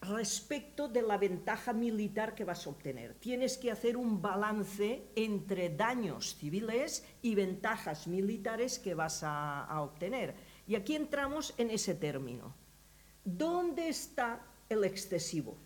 respecto 0.00 0.88
de 0.88 1.02
la 1.02 1.18
ventaja 1.18 1.72
militar 1.72 2.34
que 2.34 2.44
vas 2.44 2.66
a 2.66 2.70
obtener. 2.70 3.14
Tienes 3.14 3.56
que 3.58 3.70
hacer 3.70 3.96
un 3.96 4.20
balance 4.20 5.02
entre 5.14 5.70
daños 5.70 6.36
civiles 6.36 7.04
y 7.22 7.34
ventajas 7.34 8.06
militares 8.06 8.78
que 8.78 8.94
vas 8.94 9.22
a, 9.22 9.80
obtener. 9.80 10.34
Y 10.66 10.74
aquí 10.74 10.94
entramos 10.94 11.54
en 11.58 11.70
ese 11.70 11.94
término. 11.94 12.54
¿Dónde 13.24 13.88
está 13.88 14.42
el 14.68 14.84
excesivo? 14.84 15.58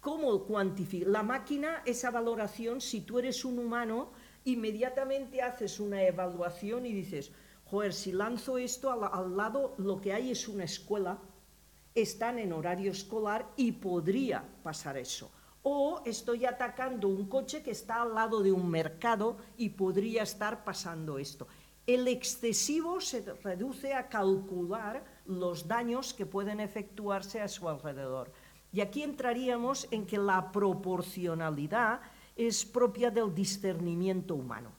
¿Cómo 0.00 0.44
cuantifica? 0.44 1.08
La 1.08 1.22
máquina, 1.22 1.82
esa 1.84 2.10
valoración, 2.10 2.80
si 2.80 3.00
tú 3.00 3.18
eres 3.18 3.44
un 3.44 3.58
humano, 3.58 4.10
inmediatamente 4.44 5.42
haces 5.42 5.80
una 5.80 6.02
evaluación 6.02 6.86
y 6.86 6.92
dices, 6.92 7.32
joder, 7.64 7.92
si 7.92 8.12
lanzo 8.12 8.58
esto 8.58 8.90
al 8.90 9.36
lado, 9.36 9.74
lo 9.78 10.00
que 10.00 10.12
hay 10.12 10.30
es 10.30 10.48
una 10.48 10.64
escuela 10.64 11.18
están 12.02 12.38
en 12.38 12.52
horario 12.52 12.90
escolar 12.92 13.50
y 13.56 13.72
podría 13.72 14.44
pasar 14.62 14.96
eso. 14.96 15.30
O 15.62 16.02
estoy 16.06 16.46
atacando 16.46 17.08
un 17.08 17.28
coche 17.28 17.62
que 17.62 17.72
está 17.72 18.02
al 18.02 18.14
lado 18.14 18.42
de 18.42 18.52
un 18.52 18.70
mercado 18.70 19.38
y 19.56 19.70
podría 19.70 20.22
estar 20.22 20.64
pasando 20.64 21.18
esto. 21.18 21.46
El 21.86 22.06
excesivo 22.06 23.00
se 23.00 23.22
reduce 23.42 23.94
a 23.94 24.08
calcular 24.08 25.04
los 25.26 25.66
daños 25.66 26.14
que 26.14 26.26
pueden 26.26 26.60
efectuarse 26.60 27.40
a 27.40 27.48
su 27.48 27.68
alrededor. 27.68 28.30
Y 28.72 28.80
aquí 28.80 29.02
entraríamos 29.02 29.88
en 29.90 30.06
que 30.06 30.18
la 30.18 30.52
proporcionalidad 30.52 32.00
es 32.36 32.64
propia 32.64 33.10
del 33.10 33.34
discernimiento 33.34 34.34
humano. 34.34 34.70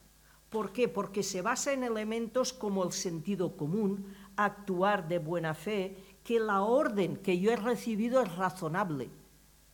¿Por 0.48 0.72
qué? 0.72 0.88
Porque 0.88 1.22
se 1.22 1.42
basa 1.42 1.72
en 1.72 1.84
elementos 1.84 2.52
como 2.52 2.82
el 2.82 2.92
sentido 2.92 3.56
común, 3.56 4.06
actuar 4.36 5.06
de 5.06 5.18
buena 5.18 5.54
fe 5.54 5.96
que 6.24 6.40
la 6.40 6.62
orden 6.62 7.16
que 7.16 7.38
yo 7.38 7.52
he 7.52 7.56
recibido 7.56 8.20
es 8.22 8.36
razonable, 8.36 9.10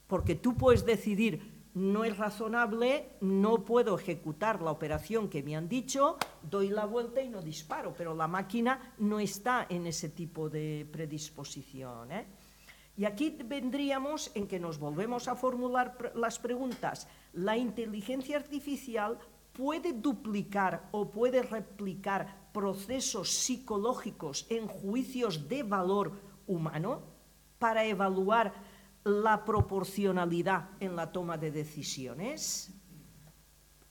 porque 0.06 0.34
tú 0.34 0.54
puedes 0.54 0.84
decidir, 0.84 1.56
no 1.74 2.04
es 2.04 2.16
razonable, 2.16 3.10
no 3.20 3.64
puedo 3.64 3.98
ejecutar 3.98 4.62
la 4.62 4.70
operación 4.70 5.28
que 5.28 5.42
me 5.42 5.56
han 5.56 5.68
dicho, 5.68 6.16
doy 6.42 6.70
la 6.70 6.86
vuelta 6.86 7.20
y 7.20 7.28
no 7.28 7.42
disparo, 7.42 7.94
pero 7.96 8.14
la 8.14 8.28
máquina 8.28 8.94
no 8.98 9.20
está 9.20 9.66
en 9.68 9.86
ese 9.86 10.08
tipo 10.08 10.48
de 10.48 10.88
predisposición. 10.90 12.12
¿eh? 12.12 12.26
Y 12.96 13.04
aquí 13.04 13.36
vendríamos 13.44 14.30
en 14.34 14.46
que 14.46 14.58
nos 14.58 14.78
volvemos 14.78 15.28
a 15.28 15.36
formular 15.36 16.12
las 16.14 16.38
preguntas. 16.38 17.08
¿La 17.34 17.56
inteligencia 17.56 18.38
artificial 18.38 19.18
puede 19.52 19.92
duplicar 19.92 20.88
o 20.92 21.10
puede 21.10 21.42
replicar 21.42 22.50
procesos 22.52 23.30
psicológicos 23.30 24.46
en 24.48 24.66
juicios 24.66 25.48
de 25.48 25.62
valor 25.62 26.12
humano 26.46 27.02
para 27.58 27.84
evaluar 27.84 28.54
la 29.04 29.44
proporcionalidad 29.44 30.70
en 30.80 30.96
la 30.96 31.12
toma 31.12 31.36
de 31.36 31.50
decisiones? 31.50 32.72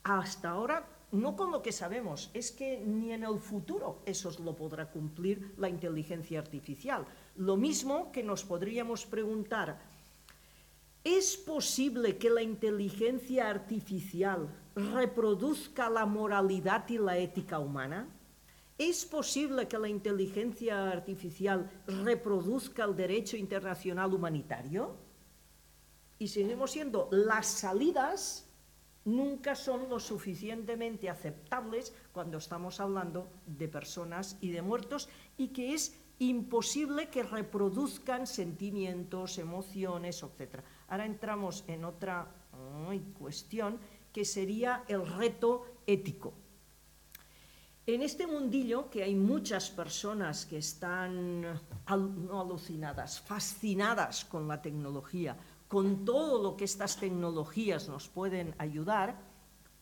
Hasta 0.03 0.49
ahora, 0.49 0.87
no 1.11 1.35
con 1.35 1.51
lo 1.51 1.61
que 1.61 1.71
sabemos, 1.71 2.31
es 2.33 2.51
que 2.51 2.83
ni 2.85 3.11
en 3.11 3.23
el 3.23 3.39
futuro 3.39 4.01
eso 4.05 4.31
lo 4.43 4.55
podrá 4.55 4.89
cumplir 4.89 5.53
la 5.57 5.69
inteligencia 5.69 6.39
artificial. 6.39 7.05
Lo 7.35 7.57
mismo 7.57 8.11
que 8.11 8.23
nos 8.23 8.43
podríamos 8.43 9.05
preguntar, 9.05 9.81
¿es 11.03 11.35
posible 11.35 12.17
que 12.17 12.29
la 12.29 12.41
inteligencia 12.41 13.49
artificial 13.49 14.47
reproduzca 14.75 15.89
la 15.89 16.05
moralidad 16.05 16.87
y 16.89 16.97
la 16.97 17.17
ética 17.17 17.59
humana? 17.59 18.07
¿Es 18.77 19.05
posible 19.05 19.67
que 19.67 19.77
la 19.77 19.89
inteligencia 19.89 20.89
artificial 20.89 21.69
reproduzca 21.87 22.83
el 22.85 22.95
derecho 22.95 23.35
internacional 23.37 24.13
humanitario? 24.13 24.95
Y 26.19 26.29
seguimos 26.29 26.71
siendo, 26.71 27.09
las 27.11 27.47
salidas 27.47 28.45
nunca 29.03 29.55
son 29.55 29.89
lo 29.89 29.99
suficientemente 29.99 31.09
aceptables 31.09 31.93
cuando 32.11 32.37
estamos 32.37 32.79
hablando 32.79 33.27
de 33.45 33.67
personas 33.67 34.37
y 34.41 34.51
de 34.51 34.61
muertos 34.61 35.09
y 35.37 35.49
que 35.49 35.73
es 35.73 35.95
imposible 36.19 37.09
que 37.09 37.23
reproduzcan 37.23 38.27
sentimientos, 38.27 39.37
emociones, 39.37 40.23
etc. 40.23 40.61
Ahora 40.87 41.05
entramos 41.05 41.63
en 41.67 41.85
otra 41.85 42.31
cuestión 43.17 43.79
que 44.13 44.23
sería 44.23 44.83
el 44.87 45.05
reto 45.05 45.65
ético. 45.85 46.33
En 47.87 48.01
este 48.01 48.25
mundillo, 48.25 48.89
que 48.89 49.03
hay 49.03 49.13
muchas 49.13 49.69
personas 49.69 50.45
que 50.45 50.57
están 50.57 51.41
no 51.41 52.41
alucinadas, 52.41 53.21
fascinadas 53.21 54.25
con 54.25 54.47
la 54.47 54.61
tecnología, 54.61 55.37
con 55.67 56.03
todo 56.05 56.41
lo 56.41 56.57
que 56.57 56.63
estas 56.63 56.97
tecnologías 56.97 57.87
nos 57.87 58.07
pueden 58.07 58.55
ayudar, 58.57 59.19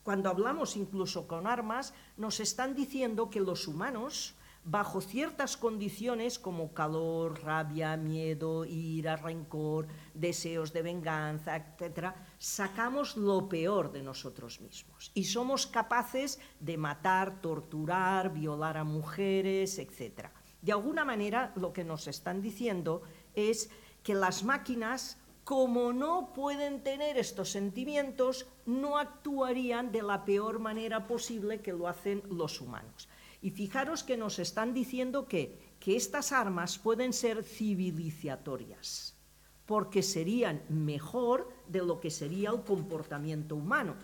cuando 0.04 0.30
hablamos 0.30 0.76
incluso 0.76 1.28
con 1.28 1.48
armas, 1.48 1.94
nos 2.18 2.42
están 2.42 2.76
diciendo 2.76 3.30
que 3.30 3.40
los 3.40 3.68
humanos 3.70 4.36
bajo 4.66 5.02
ciertas 5.02 5.58
condiciones 5.58 6.40
como 6.40 6.74
calor, 6.74 7.44
rabia, 7.44 7.98
miedo, 7.98 8.66
ira, 8.66 9.18
rencor, 9.18 9.88
deseos 10.14 10.72
de 10.72 10.82
venganza, 10.82 11.56
etc., 11.58 12.14
sacamos 12.38 13.18
lo 13.18 13.50
peor 13.50 13.92
de 13.92 14.04
nosotros 14.04 14.62
mismos 14.62 15.12
y 15.14 15.26
somos 15.26 15.68
capaces 15.68 16.40
de 16.60 16.78
matar, 16.78 17.42
torturar, 17.42 18.34
violar 18.34 18.78
a 18.78 18.84
mujeres, 18.84 19.80
etc. 19.80 20.30
De 20.62 20.72
alguna 20.72 21.04
manera 21.04 21.52
lo 21.56 21.74
que 21.74 21.84
nos 21.84 22.08
están 22.08 22.42
diciendo 22.42 23.02
es 23.36 23.70
que 24.02 24.14
las 24.14 24.44
máquinas, 24.44 25.18
como 25.44 25.92
no 25.92 26.32
pueden 26.34 26.84
tener 26.84 27.18
estos 27.18 27.50
sentimientos, 27.50 28.48
no 28.66 28.98
actuarían 28.98 29.92
de 29.92 30.04
la 30.04 30.24
peor 30.24 30.60
manera 30.60 31.06
posible 31.06 31.62
que 31.62 31.74
lo 31.74 31.90
hacen 31.90 32.24
los 32.30 32.62
humanos. 32.62 33.10
Y 33.44 33.52
fijaros 33.52 34.04
que 34.04 34.16
nos 34.16 34.40
están 34.40 34.74
diciendo 34.74 35.28
que, 35.28 35.76
que 35.78 35.98
estas 35.98 36.32
armas 36.32 36.80
pueden 36.80 37.12
ser 37.12 37.44
civilizatorias, 37.44 39.18
porque 39.66 40.02
serían 40.02 40.64
mejor 40.70 41.52
de 41.68 41.84
lo 41.84 42.00
que 42.00 42.10
sería 42.10 42.52
el 42.52 42.64
comportamiento 42.64 43.58
humano. 43.58 43.96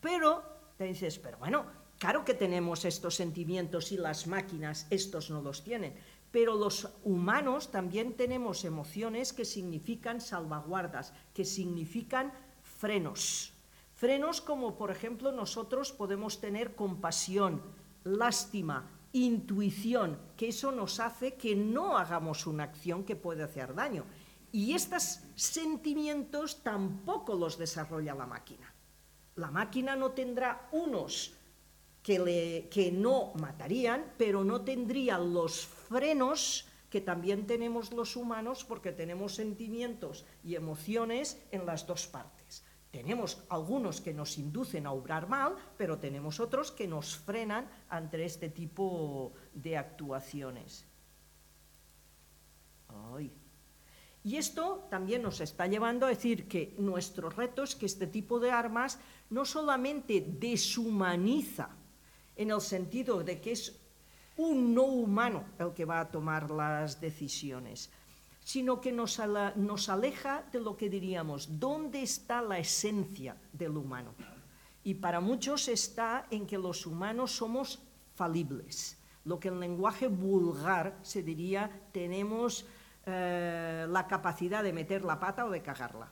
Pero 0.00 0.42
te 0.76 0.84
dices, 0.86 1.20
pero 1.20 1.38
bueno, 1.38 1.66
claro 2.00 2.24
que 2.24 2.34
tenemos 2.34 2.84
estos 2.84 3.14
sentimientos 3.14 3.92
y 3.92 3.96
las 3.98 4.26
máquinas 4.26 4.88
estos 4.90 5.30
no 5.30 5.42
los 5.42 5.62
tienen. 5.62 5.94
Pero 6.32 6.56
los 6.56 6.88
humanos 7.04 7.70
también 7.70 8.14
tenemos 8.14 8.64
emociones 8.64 9.32
que 9.32 9.44
significan 9.44 10.20
salvaguardas, 10.20 11.14
que 11.34 11.44
significan 11.44 12.32
frenos. 12.64 13.52
Frenos 13.94 14.40
como, 14.40 14.76
por 14.76 14.90
ejemplo, 14.90 15.30
nosotros 15.30 15.92
podemos 15.92 16.40
tener 16.40 16.74
compasión, 16.74 17.62
lástima, 18.04 18.90
intuición, 19.12 20.18
que 20.36 20.48
eso 20.48 20.72
nos 20.72 21.00
hace 21.00 21.34
que 21.34 21.56
no 21.56 21.96
hagamos 21.96 22.46
una 22.46 22.64
acción 22.64 23.04
que 23.04 23.16
puede 23.16 23.42
hacer 23.42 23.74
daño. 23.74 24.04
Y 24.52 24.72
estos 24.74 25.20
sentimientos 25.34 26.62
tampoco 26.62 27.34
los 27.34 27.58
desarrolla 27.58 28.14
la 28.14 28.26
máquina. 28.26 28.72
La 29.36 29.50
máquina 29.50 29.94
no 29.94 30.12
tendrá 30.12 30.68
unos 30.72 31.34
que, 32.02 32.18
le, 32.18 32.68
que 32.68 32.90
no 32.90 33.32
matarían, 33.34 34.12
pero 34.16 34.44
no 34.44 34.62
tendría 34.62 35.18
los 35.18 35.66
frenos 35.66 36.66
que 36.90 37.00
también 37.00 37.46
tenemos 37.46 37.92
los 37.92 38.16
humanos 38.16 38.64
porque 38.64 38.92
tenemos 38.92 39.34
sentimientos 39.34 40.24
y 40.42 40.54
emociones 40.54 41.38
en 41.50 41.66
las 41.66 41.86
dos 41.86 42.06
partes. 42.06 42.37
Tenemos 42.90 43.44
algunos 43.50 44.00
que 44.00 44.14
nos 44.14 44.38
inducen 44.38 44.86
a 44.86 44.92
obrar 44.92 45.28
mal, 45.28 45.54
pero 45.76 45.98
tenemos 45.98 46.40
otros 46.40 46.72
que 46.72 46.88
nos 46.88 47.16
frenan 47.16 47.68
ante 47.88 48.24
este 48.24 48.48
tipo 48.48 49.32
de 49.52 49.76
actuaciones. 49.76 50.86
Y 54.24 54.36
esto 54.36 54.86
también 54.90 55.22
nos 55.22 55.40
está 55.40 55.66
llevando 55.66 56.06
a 56.06 56.10
decir 56.10 56.48
que 56.48 56.74
nuestro 56.78 57.30
reto 57.30 57.62
es 57.62 57.74
que 57.74 57.86
este 57.86 58.06
tipo 58.06 58.40
de 58.40 58.50
armas 58.50 58.98
no 59.30 59.44
solamente 59.44 60.24
deshumaniza 60.26 61.70
en 62.36 62.50
el 62.50 62.60
sentido 62.60 63.22
de 63.22 63.40
que 63.40 63.52
es 63.52 63.78
un 64.36 64.74
no 64.74 64.84
humano 64.84 65.44
el 65.58 65.72
que 65.72 65.84
va 65.84 66.00
a 66.00 66.10
tomar 66.10 66.50
las 66.50 67.00
decisiones, 67.00 67.90
sino 68.48 68.80
que 68.80 68.92
nos, 68.92 69.20
aleja 69.90 70.42
de 70.50 70.58
lo 70.58 70.74
que 70.74 70.88
diríamos, 70.88 71.60
¿dónde 71.60 72.00
está 72.00 72.40
la 72.40 72.58
esencia 72.58 73.36
del 73.52 73.76
humano? 73.76 74.14
Y 74.82 74.94
para 74.94 75.20
muchos 75.20 75.68
está 75.68 76.26
en 76.30 76.46
que 76.46 76.56
los 76.56 76.86
humanos 76.86 77.32
somos 77.32 77.82
falibles. 78.14 78.96
Lo 79.26 79.38
que 79.38 79.48
en 79.48 79.60
lenguaje 79.60 80.08
vulgar 80.08 80.98
se 81.02 81.22
diría, 81.22 81.70
tenemos 81.92 82.64
eh, 83.04 83.86
la 83.86 84.06
capacidad 84.06 84.62
de 84.62 84.72
meter 84.72 85.04
la 85.04 85.20
pata 85.20 85.44
o 85.44 85.50
de 85.50 85.60
cagarla. 85.60 86.10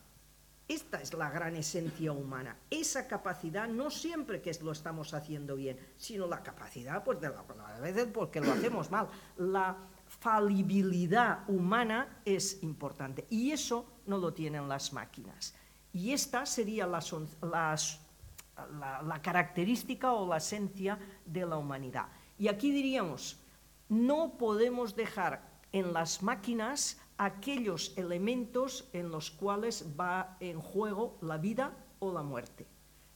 Esta 0.69 1.01
es 1.01 1.15
la 1.15 1.31
gran 1.31 1.57
esencia 1.57 2.13
humana. 2.13 2.55
Esa 2.69 3.09
capacidad 3.09 3.67
no 3.67 3.91
siempre 3.91 4.43
que 4.43 4.53
lo 4.61 4.73
estamos 4.73 5.15
haciendo 5.15 5.57
bien, 5.57 5.79
sino 5.97 6.27
la 6.27 6.43
capacidad, 6.43 7.03
pues 7.03 7.19
de 7.19 7.31
la, 7.31 7.47
a 7.77 7.81
veces 7.81 8.09
porque 8.13 8.43
lo 8.43 8.53
hacemos 8.53 8.91
mal. 8.91 9.09
La 9.39 9.75
falibilidad 10.07 11.49
humana 11.49 12.21
es 12.25 12.63
importante 12.63 13.27
y 13.31 13.51
eso 13.51 13.87
no 14.07 14.19
lo 14.19 14.33
tienen 14.33 14.69
las 14.69 14.93
máquinas. 14.93 15.55
Y 15.93 16.13
esta 16.13 16.47
sería 16.47 16.87
la, 16.87 17.03
la 17.43 19.23
característica 19.23 20.13
o 20.13 20.29
la 20.29 20.39
esencia 20.39 20.99
de 21.25 21.47
la 21.47 21.57
humanidad. 21.57 22.07
Y 22.39 22.49
aquí 22.49 22.71
diríamos, 22.71 23.41
no 23.89 24.37
podemos 24.37 24.95
dejar 24.95 25.57
en 25.73 25.93
las 25.93 26.23
máquinas 26.23 27.01
aquellos 27.19 27.97
elementos 27.97 28.89
en 28.93 29.11
los 29.11 29.31
cuales 29.31 29.87
va 29.99 30.37
en 30.41 30.61
juego 30.61 31.19
la 31.23 31.39
vida 31.39 31.77
o 31.99 32.13
la 32.13 32.23
muerte. 32.23 32.67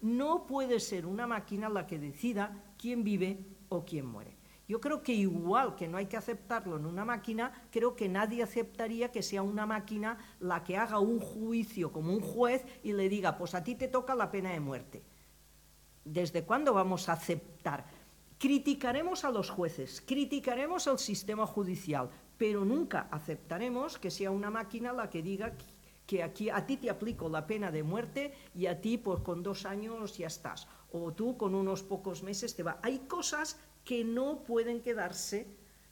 No 0.01 0.47
puede 0.47 0.81
ser 0.81 1.05
una 1.05 1.27
máquina 1.27 1.69
la 1.69 1.87
que 1.87 1.99
decida 1.99 2.73
quién 2.79 3.05
vive 3.05 3.45
o 3.69 3.85
quién 3.85 4.07
muere. 4.07 4.40
Yo 4.71 4.81
creo 4.81 5.03
que 5.03 5.13
igual 5.13 5.75
que 5.75 5.89
no 5.89 5.99
hay 5.99 6.07
que 6.07 6.17
aceptarlo 6.17 6.77
en 6.77 6.87
una 6.87 7.05
máquina, 7.05 7.51
creo 7.73 7.97
que 7.97 8.09
nadie 8.09 8.41
aceptaría 8.41 9.11
que 9.11 9.21
sea 9.21 9.43
una 9.43 9.67
máquina 9.67 10.17
la 10.39 10.63
que 10.63 10.77
haga 10.77 11.01
un 11.01 11.19
juicio 11.19 11.91
como 11.91 12.13
un 12.13 12.21
juez 12.21 12.65
y 12.85 12.93
le 12.93 13.09
diga, 13.09 13.37
pues 13.37 13.57
a 13.57 13.65
ti 13.65 13.75
te 13.75 13.89
toca 13.89 14.15
la 14.15 14.31
pena 14.31 14.53
de 14.53 14.61
muerte. 14.61 15.03
¿Desde 16.05 16.45
cuándo 16.45 16.73
vamos 16.73 17.09
a 17.09 17.15
aceptar? 17.15 17.85
Criticaremos 18.39 19.25
a 19.25 19.33
los 19.33 19.51
jueces, 19.51 20.05
criticaremos 20.07 20.87
al 20.87 21.01
sistema 21.01 21.49
judicial, 21.49 22.09
pero 22.39 22.65
nunca 22.65 23.09
aceptaremos 23.11 23.99
que 23.99 24.13
sea 24.13 24.31
una 24.31 24.53
máquina 24.53 24.93
la 24.93 25.11
que 25.11 25.21
diga 25.21 25.53
que 26.07 26.23
aquí 26.23 26.49
a 26.49 26.65
ti 26.65 26.77
te 26.77 26.91
aplico 26.91 27.29
la 27.29 27.45
pena 27.45 27.73
de 27.73 27.83
muerte 27.83 28.35
y 28.55 28.67
a 28.67 28.81
ti 28.81 28.99
pues 28.99 29.19
con 29.23 29.43
dos 29.43 29.67
años 29.67 30.17
ya 30.17 30.29
estás, 30.29 30.69
o 30.93 31.13
tú 31.13 31.37
con 31.37 31.57
unos 31.57 31.83
pocos 31.83 32.23
meses 32.23 32.55
te 32.55 32.63
va. 32.63 32.79
Hay 32.83 33.01
cosas 33.01 33.59
que 33.85 34.05
no 34.05 34.45
pueden 34.45 34.81
quedarse 34.83 35.47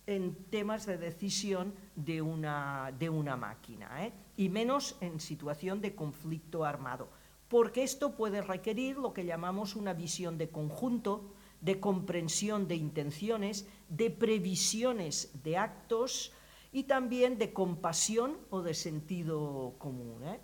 en 0.07 0.35
temas 0.51 0.87
de 0.87 0.97
decisión 0.97 1.75
de 1.95 2.23
una, 2.23 2.93
de 2.99 3.11
una 3.11 3.37
máquina, 3.37 4.07
¿eh? 4.07 4.13
y 4.37 4.49
menos 4.49 4.97
en 5.01 5.21
situación 5.21 5.81
de 5.81 5.95
conflicto 5.95 6.65
armado, 6.65 7.11
porque 7.49 7.83
esto 7.83 8.17
puede 8.17 8.41
requerir 8.41 8.97
lo 8.97 9.13
que 9.13 9.25
llamamos 9.25 9.77
una 9.77 9.93
visión 9.93 10.39
de 10.39 10.49
conjunto, 10.49 11.35
de 11.61 11.81
comprensión 11.81 12.69
de 12.69 12.77
intenciones, 12.77 13.67
de 13.89 14.11
previsiones 14.11 15.31
de 15.43 15.57
actos, 15.59 16.33
y 16.73 16.85
también 16.85 17.39
de 17.39 17.53
compasión 17.53 18.39
o 18.51 18.63
de 18.63 18.75
sentido 18.75 19.75
común. 19.79 20.23
¿eh? 20.25 20.41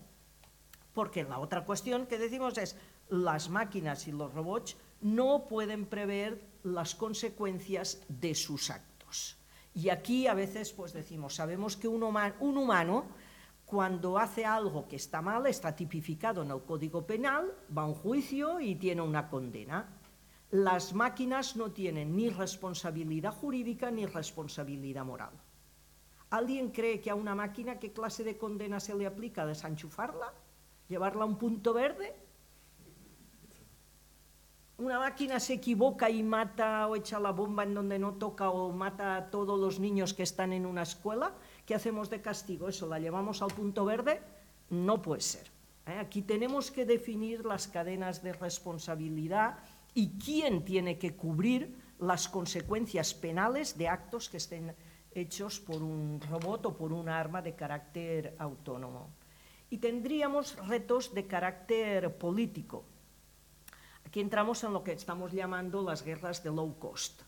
Porque 0.92 1.24
la 1.24 1.38
otra 1.38 1.64
cuestión 1.64 2.06
que 2.06 2.18
decimos 2.18 2.56
es, 2.58 2.76
las 3.08 3.50
máquinas 3.50 4.08
y 4.08 4.12
los 4.12 4.32
robots 4.32 4.76
no 5.04 5.46
pueden 5.46 5.84
prever 5.84 6.42
las 6.62 6.94
consecuencias 6.94 8.02
de 8.08 8.34
sus 8.34 8.70
actos. 8.70 9.36
Y 9.74 9.90
aquí 9.90 10.26
a 10.26 10.34
veces 10.34 10.72
pues 10.72 10.94
decimos, 10.94 11.34
sabemos 11.34 11.76
que 11.76 11.88
un, 11.88 12.02
un 12.02 12.56
humano 12.56 13.04
cuando 13.66 14.18
hace 14.18 14.46
algo 14.46 14.88
que 14.88 14.96
está 14.96 15.20
mal 15.20 15.46
está 15.46 15.76
tipificado 15.76 16.42
en 16.42 16.50
el 16.50 16.62
Código 16.62 17.06
Penal, 17.06 17.52
va 17.76 17.82
a 17.82 17.86
un 17.86 17.94
juicio 17.94 18.60
y 18.60 18.76
tiene 18.76 19.02
una 19.02 19.28
condena. 19.28 19.88
Las 20.50 20.94
máquinas 20.94 21.54
no 21.56 21.70
tienen 21.72 22.16
ni 22.16 22.30
responsabilidad 22.30 23.34
jurídica 23.34 23.90
ni 23.90 24.06
responsabilidad 24.06 25.04
moral. 25.04 25.32
¿Alguien 26.30 26.70
cree 26.70 27.00
que 27.00 27.10
a 27.10 27.14
una 27.14 27.34
máquina 27.34 27.78
qué 27.78 27.92
clase 27.92 28.24
de 28.24 28.38
condena 28.38 28.80
se 28.80 28.94
le 28.94 29.06
aplica? 29.06 29.44
¿Desanchufarla? 29.44 30.32
¿Llevarla 30.88 31.24
a 31.24 31.26
un 31.26 31.36
punto 31.36 31.74
verde? 31.74 32.14
Una 34.76 34.98
máquina 34.98 35.38
se 35.38 35.54
equivoca 35.54 36.10
y 36.10 36.24
mata 36.24 36.88
o 36.88 36.96
echa 36.96 37.20
la 37.20 37.30
bomba 37.30 37.62
en 37.62 37.74
donde 37.74 37.96
no 37.96 38.14
toca 38.14 38.50
o 38.50 38.72
mata 38.72 39.14
a 39.14 39.30
todos 39.30 39.58
los 39.58 39.78
niños 39.78 40.14
que 40.14 40.24
están 40.24 40.52
en 40.52 40.66
una 40.66 40.82
escuela. 40.82 41.32
¿Qué 41.64 41.76
hacemos 41.76 42.10
de 42.10 42.20
castigo? 42.20 42.68
¿Eso 42.68 42.88
la 42.88 42.98
llevamos 42.98 43.40
al 43.40 43.52
punto 43.52 43.84
verde? 43.84 44.20
No 44.70 45.00
puede 45.00 45.20
ser. 45.20 45.46
¿eh? 45.86 45.96
Aquí 46.00 46.22
tenemos 46.22 46.72
que 46.72 46.84
definir 46.84 47.44
las 47.46 47.68
cadenas 47.68 48.20
de 48.24 48.32
responsabilidad 48.32 49.58
y 49.94 50.18
quién 50.18 50.64
tiene 50.64 50.98
que 50.98 51.14
cubrir 51.14 51.76
las 52.00 52.28
consecuencias 52.28 53.14
penales 53.14 53.78
de 53.78 53.86
actos 53.86 54.28
que 54.28 54.38
estén 54.38 54.74
hechos 55.12 55.60
por 55.60 55.84
un 55.84 56.20
robot 56.28 56.66
o 56.66 56.76
por 56.76 56.92
un 56.92 57.08
arma 57.08 57.40
de 57.42 57.54
carácter 57.54 58.34
autónomo. 58.40 59.08
Y 59.70 59.78
tendríamos 59.78 60.56
retos 60.66 61.14
de 61.14 61.28
carácter 61.28 62.18
político. 62.18 62.84
Aquí 64.14 64.20
entramos 64.20 64.62
en 64.62 64.72
lo 64.72 64.84
que 64.84 64.92
estamos 64.92 65.32
llamando 65.32 65.82
las 65.82 66.04
guerras 66.04 66.44
de 66.44 66.52
low 66.52 66.78
cost. 66.78 67.22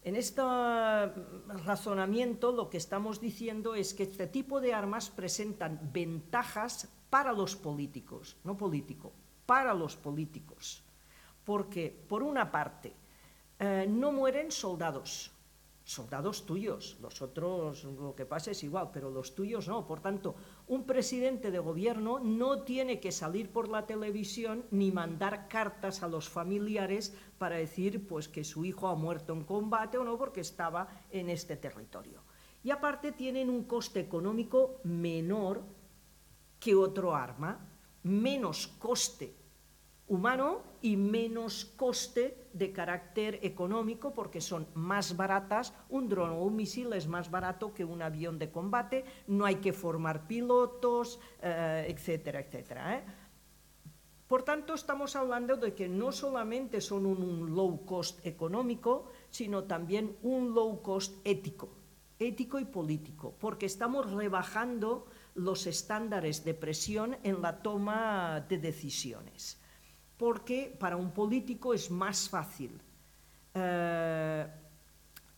En 0.00 0.16
este 0.16 0.40
razonamiento 0.40 2.50
lo 2.50 2.70
que 2.70 2.78
estamos 2.78 3.20
diciendo 3.20 3.74
es 3.74 3.92
que 3.92 4.04
este 4.04 4.26
tipo 4.26 4.62
de 4.62 4.72
armas 4.72 5.10
presentan 5.10 5.90
ventajas 5.92 6.88
para 7.10 7.34
los 7.34 7.56
políticos, 7.56 8.38
no 8.42 8.56
político, 8.56 9.12
para 9.44 9.74
los 9.74 9.94
políticos. 9.94 10.82
Porque, 11.44 11.94
por 12.08 12.22
una 12.22 12.50
parte, 12.50 12.94
eh, 13.58 13.84
no 13.86 14.12
mueren 14.12 14.50
soldados, 14.50 15.30
soldados 15.84 16.46
tuyos, 16.46 16.96
los 17.02 17.20
otros 17.20 17.84
lo 17.84 18.14
que 18.14 18.24
pasa 18.24 18.52
es 18.52 18.64
igual, 18.64 18.88
pero 18.94 19.10
los 19.10 19.34
tuyos 19.34 19.68
no. 19.68 19.86
Por 19.86 20.00
tanto, 20.00 20.36
un 20.66 20.84
presidente 20.84 21.50
de 21.50 21.58
gobierno 21.58 22.18
no 22.18 22.62
tiene 22.62 23.00
que 23.00 23.12
salir 23.12 23.50
por 23.50 23.68
la 23.68 23.86
televisión 23.86 24.64
ni 24.70 24.90
mandar 24.90 25.48
cartas 25.48 26.02
a 26.02 26.08
los 26.08 26.28
familiares 26.28 27.14
para 27.38 27.56
decir 27.56 28.06
pues 28.06 28.28
que 28.28 28.44
su 28.44 28.64
hijo 28.64 28.88
ha 28.88 28.94
muerto 28.94 29.32
en 29.32 29.44
combate 29.44 29.98
o 29.98 30.04
no 30.04 30.16
porque 30.16 30.40
estaba 30.40 30.88
en 31.10 31.28
este 31.28 31.56
territorio. 31.56 32.22
Y 32.64 32.70
aparte 32.70 33.12
tienen 33.12 33.50
un 33.50 33.64
coste 33.64 34.00
económico 34.00 34.80
menor 34.84 35.62
que 36.60 36.74
otro 36.74 37.14
arma, 37.14 37.68
menos 38.04 38.68
coste 38.78 39.41
humano 40.12 40.60
y 40.82 40.98
menos 40.98 41.64
coste 41.64 42.36
de 42.52 42.70
carácter 42.70 43.38
económico 43.42 44.12
porque 44.12 44.42
son 44.42 44.66
más 44.74 45.16
baratas, 45.16 45.72
un 45.88 46.06
dron 46.06 46.32
o 46.32 46.42
un 46.44 46.54
misil 46.54 46.92
es 46.92 47.08
más 47.08 47.30
barato 47.30 47.72
que 47.72 47.86
un 47.86 48.02
avión 48.02 48.38
de 48.38 48.50
combate, 48.50 49.06
no 49.26 49.46
hay 49.46 49.56
que 49.56 49.72
formar 49.72 50.26
pilotos, 50.26 51.18
eh, 51.40 51.86
etcétera, 51.88 52.40
etcétera. 52.40 52.96
¿eh? 52.96 53.04
Por 54.28 54.42
tanto, 54.42 54.74
estamos 54.74 55.16
hablando 55.16 55.56
de 55.56 55.72
que 55.72 55.88
no 55.88 56.12
solamente 56.12 56.82
son 56.82 57.06
un, 57.06 57.54
low 57.54 57.86
cost 57.86 58.20
económico, 58.26 59.06
sino 59.30 59.64
también 59.64 60.18
un 60.22 60.52
low 60.52 60.82
cost 60.82 61.16
ético. 61.24 61.70
ético 62.18 62.60
y 62.60 62.66
político, 62.66 63.34
porque 63.40 63.66
estamos 63.66 64.12
rebajando 64.12 65.06
los 65.34 65.66
estándares 65.66 66.44
de 66.44 66.54
presión 66.54 67.16
en 67.24 67.40
la 67.40 67.62
toma 67.62 68.44
de 68.48 68.58
decisiones. 68.58 69.61
Porque 70.22 70.72
para 70.78 70.96
un 70.96 71.10
político 71.10 71.74
es 71.74 71.90
más 71.90 72.28
fácil 72.28 72.80
eh, 73.54 74.46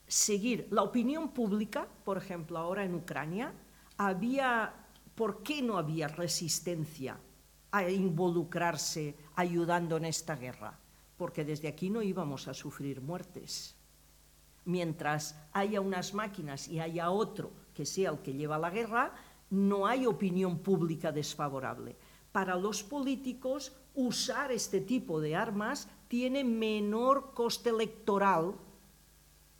seguir 0.07 0.69
la 0.73 0.83
opinión 0.83 1.31
pública, 1.31 1.89
por 2.05 2.19
ejemplo, 2.19 2.59
ahora 2.59 2.85
en 2.85 2.95
Ucrania, 2.95 3.55
había, 3.97 4.75
¿por 5.15 5.43
qué 5.43 5.63
no 5.63 5.79
había 5.79 6.07
resistencia 6.09 7.17
a 7.71 7.89
involucrarse 7.89 9.17
ayudando 9.37 9.97
en 9.97 10.05
esta 10.05 10.37
guerra? 10.37 10.79
Porque 11.17 11.47
desde 11.47 11.69
aquí 11.69 11.89
no 11.89 12.03
íbamos 12.03 12.47
a 12.47 12.53
sufrir 12.53 13.01
muertes. 13.01 13.75
Mientras 14.67 15.35
haya 15.55 15.81
unas 15.81 16.13
máquinas 16.13 16.69
y 16.69 16.81
haya 16.81 17.09
otro 17.09 17.53
que 17.73 17.87
sea 17.87 18.11
el 18.11 18.19
que 18.19 18.35
lleva 18.35 18.59
la 18.59 18.69
guerra, 18.69 19.15
no 19.49 19.87
hay 19.87 20.05
opinión 20.05 20.59
pública 20.59 21.11
desfavorable. 21.11 21.97
Para 22.33 22.55
los 22.57 22.83
políticos, 22.83 23.73
usar 23.95 24.53
este 24.53 24.81
tipo 24.81 25.21
de 25.21 25.37
armas 25.37 25.89
tiene 26.09 26.45
menor 26.45 27.33
coste 27.35 27.71
electoral 27.71 28.55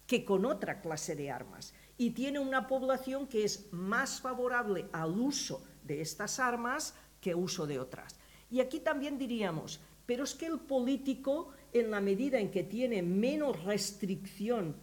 que 0.07 0.25
con 0.25 0.45
otra 0.45 0.81
clase 0.81 1.17
de 1.17 1.31
armas 1.31 1.75
y 1.97 2.11
tiene 2.11 2.39
una 2.39 2.67
población 2.67 3.27
que 3.27 3.45
es 3.45 3.73
más 3.73 4.21
favorable 4.21 4.87
al 4.93 5.19
uso 5.19 5.65
de 5.85 6.01
estas 6.01 6.39
armas 6.39 6.95
que 7.21 7.35
uso 7.35 7.67
de 7.67 7.79
otras. 7.79 8.17
Y 8.51 8.61
aquí 8.61 8.81
también 8.81 9.19
diríamos, 9.19 9.81
pero 10.07 10.25
es 10.25 10.35
que 10.35 10.47
el 10.47 10.61
político, 10.61 11.51
en 11.73 11.91
la 11.91 12.01
medida 12.01 12.39
en 12.39 12.51
que 12.51 12.65
tiene 12.65 13.03
menos 13.03 13.63
restricción 13.65 14.77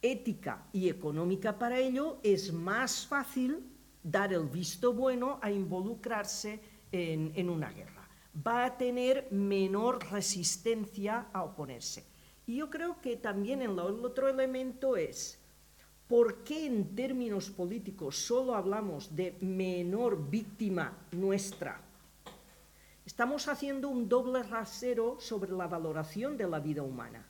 ética 0.00 0.66
y 0.72 0.88
económica 0.88 1.58
para 1.58 1.78
ello, 1.78 2.18
es 2.22 2.52
más 2.52 3.06
fácil 3.06 3.64
dar 4.02 4.32
el 4.32 4.46
visto 4.46 4.92
bueno 4.92 5.38
a 5.42 5.50
involucrarse 5.50 6.60
en, 6.92 7.50
una 7.50 7.70
guerra. 7.70 7.97
Va 8.34 8.64
a 8.64 8.76
tener 8.76 9.28
menor 9.30 10.04
resistencia 10.10 11.28
a 11.32 11.42
oponerse. 11.42 12.04
Y 12.46 12.56
yo 12.56 12.70
creo 12.70 13.00
que 13.00 13.16
también 13.16 13.62
el 13.62 13.78
otro 13.78 14.28
elemento 14.28 14.96
es, 14.96 15.38
¿por 16.06 16.44
qué 16.44 16.66
en 16.66 16.94
términos 16.94 17.50
políticos 17.50 18.16
solo 18.16 18.54
hablamos 18.54 19.14
de 19.14 19.36
menor 19.40 20.30
víctima 20.30 20.96
nuestra? 21.12 21.80
Estamos 23.04 23.48
haciendo 23.48 23.88
un 23.88 24.08
doble 24.08 24.42
rasero 24.42 25.18
sobre 25.18 25.52
la 25.52 25.66
valoración 25.66 26.36
de 26.36 26.46
la 26.46 26.60
vida 26.60 26.82
humana. 26.82 27.26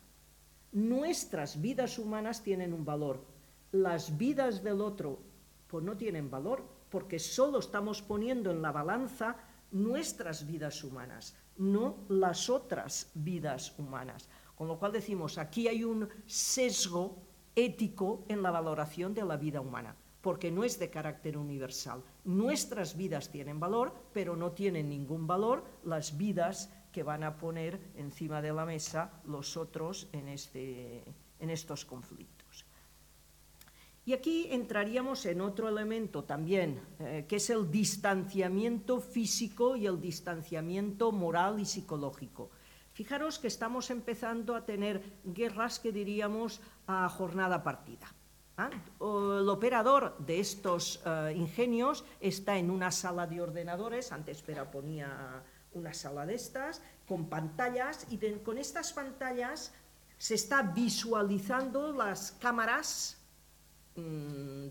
Nuestras 0.71 1.59
vidas 1.59 1.97
humanas 1.97 2.43
tienen 2.43 2.73
un 2.73 2.85
valor, 2.85 3.25
las 3.71 4.17
vidas 4.17 4.63
del 4.63 4.81
otro 4.81 5.19
pues 5.67 5.83
no 5.83 5.95
tienen 5.95 6.31
valor, 6.31 6.63
porque 6.89 7.19
solo 7.19 7.59
estamos 7.59 8.01
poniendo 8.01 8.49
en 8.51 8.61
la 8.61 8.71
balanza 8.71 9.37
nuestras 9.71 10.45
vidas 10.45 10.83
humanas, 10.83 11.35
no 11.57 12.05
las 12.09 12.49
otras 12.49 13.11
vidas 13.13 13.73
humanas. 13.77 14.29
Con 14.55 14.67
lo 14.67 14.77
cual 14.77 14.91
decimos, 14.91 15.37
aquí 15.37 15.67
hay 15.67 15.83
un 15.83 16.09
sesgo 16.25 17.17
ético 17.55 18.25
en 18.27 18.41
la 18.41 18.51
valoración 18.51 19.13
de 19.13 19.23
la 19.25 19.37
vida 19.37 19.61
humana, 19.61 19.95
porque 20.21 20.51
no 20.51 20.63
es 20.63 20.79
de 20.79 20.89
carácter 20.89 21.37
universal. 21.37 22.03
Nuestras 22.25 22.95
vidas 22.95 23.29
tienen 23.29 23.59
valor, 23.59 23.93
pero 24.13 24.35
no 24.35 24.51
tienen 24.51 24.89
ningún 24.89 25.27
valor 25.27 25.63
las 25.83 26.17
vidas 26.17 26.69
que 26.91 27.03
van 27.03 27.23
a 27.23 27.37
poner 27.37 27.79
encima 27.95 28.41
de 28.41 28.53
la 28.53 28.65
mesa 28.65 29.21
los 29.25 29.57
otros 29.57 30.07
en, 30.11 30.27
este, 30.27 31.03
en 31.39 31.49
estos 31.49 31.85
conflictos. 31.85 32.38
Y 34.09 34.13
aquí 34.13 34.47
entraríamos 34.49 35.23
en 35.27 35.39
otro 35.39 35.69
elemento 35.69 36.23
también, 36.23 36.81
eh, 36.97 37.25
que 37.29 37.35
es 37.35 37.47
el 37.51 37.69
distanciamiento 37.69 39.01
físico 39.01 39.75
y 39.75 39.85
el 39.85 40.01
distanciamiento 40.01 41.11
moral 41.11 41.59
y 41.59 41.65
psicológico. 41.65 42.49
Fijaros 42.91 43.37
que 43.37 43.45
estamos 43.45 43.91
empezando 43.91 44.55
a 44.55 44.65
tener 44.65 45.03
guerras 45.23 45.79
que 45.79 45.91
diríamos 45.91 46.59
a 46.87 47.07
jornada 47.07 47.61
partida. 47.61 48.07
¿ah? 48.57 48.71
El 48.99 49.47
operador 49.47 50.17
de 50.17 50.39
estos 50.39 51.03
eh, 51.05 51.33
ingenios 51.35 52.03
está 52.19 52.57
en 52.57 52.71
una 52.71 52.89
sala 52.89 53.27
de 53.27 53.39
ordenadores, 53.41 54.11
antes 54.11 54.41
Pera 54.41 54.71
ponía 54.71 55.43
una 55.73 55.93
sala 55.93 56.25
de 56.25 56.33
estas, 56.33 56.81
con 57.07 57.29
pantallas, 57.29 58.07
y 58.09 58.17
con 58.39 58.57
estas 58.57 58.91
pantallas 58.91 59.71
se 60.17 60.33
está 60.33 60.63
visualizando 60.63 61.93
las 61.93 62.31
cámaras 62.31 63.18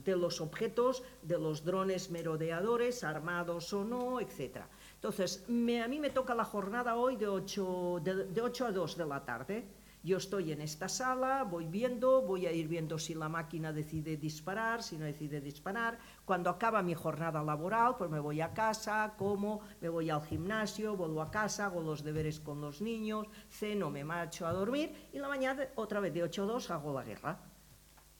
de 0.04 0.16
los 0.16 0.40
objetos, 0.40 1.02
de 1.22 1.38
los 1.38 1.64
drones 1.64 2.10
merodeadores, 2.10 3.04
armados 3.04 3.72
o 3.72 3.84
no, 3.84 4.20
etc. 4.20 4.62
Entonces, 4.94 5.44
a 5.46 5.88
mí 5.88 6.00
me 6.00 6.10
toca 6.10 6.34
la 6.34 6.44
jornada 6.44 6.96
hoy 6.96 7.16
de 7.16 7.28
8, 7.28 8.00
de, 8.02 8.40
8 8.40 8.66
a 8.66 8.72
2 8.72 8.96
de 8.96 9.06
la 9.06 9.24
tarde. 9.24 9.68
Yo 10.04 10.16
estoy 10.16 10.52
en 10.52 10.60
esta 10.60 10.88
sala, 10.88 11.42
voy 11.42 11.66
viendo, 11.66 12.22
voy 12.22 12.46
a 12.46 12.52
ir 12.52 12.68
viendo 12.68 12.98
si 12.98 13.14
la 13.14 13.28
máquina 13.28 13.72
decide 13.72 14.16
disparar, 14.16 14.82
si 14.82 14.96
no 14.96 15.04
decide 15.04 15.40
disparar. 15.40 15.98
Cuando 16.24 16.50
acaba 16.50 16.82
mi 16.82 16.94
jornada 16.94 17.42
laboral, 17.42 17.96
pues 17.98 18.08
me 18.08 18.20
voy 18.20 18.40
a 18.40 18.54
casa, 18.54 19.14
como, 19.18 19.60
me 19.80 19.88
voy 19.88 20.08
al 20.08 20.22
gimnasio, 20.22 20.96
vuelvo 20.96 21.20
a 21.20 21.30
casa, 21.30 21.66
hago 21.66 21.82
los 21.82 22.04
deberes 22.04 22.38
con 22.38 22.60
los 22.60 22.80
niños, 22.80 23.26
ceno, 23.50 23.90
me 23.90 24.04
marcho 24.04 24.46
a 24.46 24.52
dormir 24.52 25.10
y 25.12 25.18
la 25.18 25.28
mañana 25.28 25.66
otra 25.74 25.98
vez 25.98 26.14
de 26.14 26.22
8 26.22 26.44
a 26.44 26.46
2 26.46 26.70
hago 26.70 26.94
la 26.94 27.02
guerra 27.02 27.38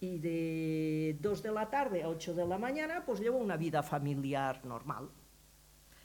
y 0.00 0.18
de 0.18 1.18
2 1.20 1.42
de 1.42 1.52
la 1.52 1.68
tarde 1.68 2.02
a 2.02 2.08
8 2.08 2.34
de 2.34 2.46
la 2.46 2.58
mañana, 2.58 3.02
pues 3.04 3.20
llevo 3.20 3.38
una 3.38 3.56
vida 3.56 3.82
familiar 3.82 4.64
normal. 4.64 5.08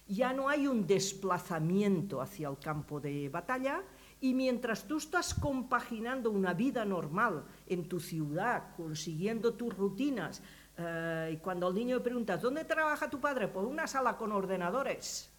Ya 0.08 0.34
no 0.34 0.50
hay 0.50 0.68
un 0.68 0.86
desplazamiento 0.86 2.22
hacia 2.22 2.50
el 2.50 2.58
campo 2.58 3.00
de 3.00 3.30
batalla 3.30 3.82
y 4.20 4.34
mientras 4.34 4.86
tú 4.88 4.98
estás 4.98 5.34
compaginando 5.34 6.32
una 6.32 6.54
vida 6.54 6.84
normal 6.84 7.46
en 7.68 7.88
tu 7.88 8.00
ciudad, 8.00 8.76
consiguiendo 8.76 9.54
tus 9.54 9.76
rutinas, 9.76 10.42
eh, 10.78 11.32
y 11.34 11.38
cuando 11.38 11.68
al 11.68 11.76
niño 11.76 11.98
le 11.98 12.02
preguntas, 12.02 12.42
¿dónde 12.42 12.66
trabaja 12.66 13.10
tu 13.10 13.20
padre? 13.20 13.48
Pues 13.48 13.66
una 13.66 13.88
sala 13.88 14.18
con 14.18 14.32
ordenadores. 14.32 15.30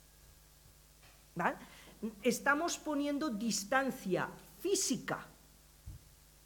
Estamos 2.23 2.79
poniendo 2.79 3.31
distancia 3.31 4.29
física 4.59 5.27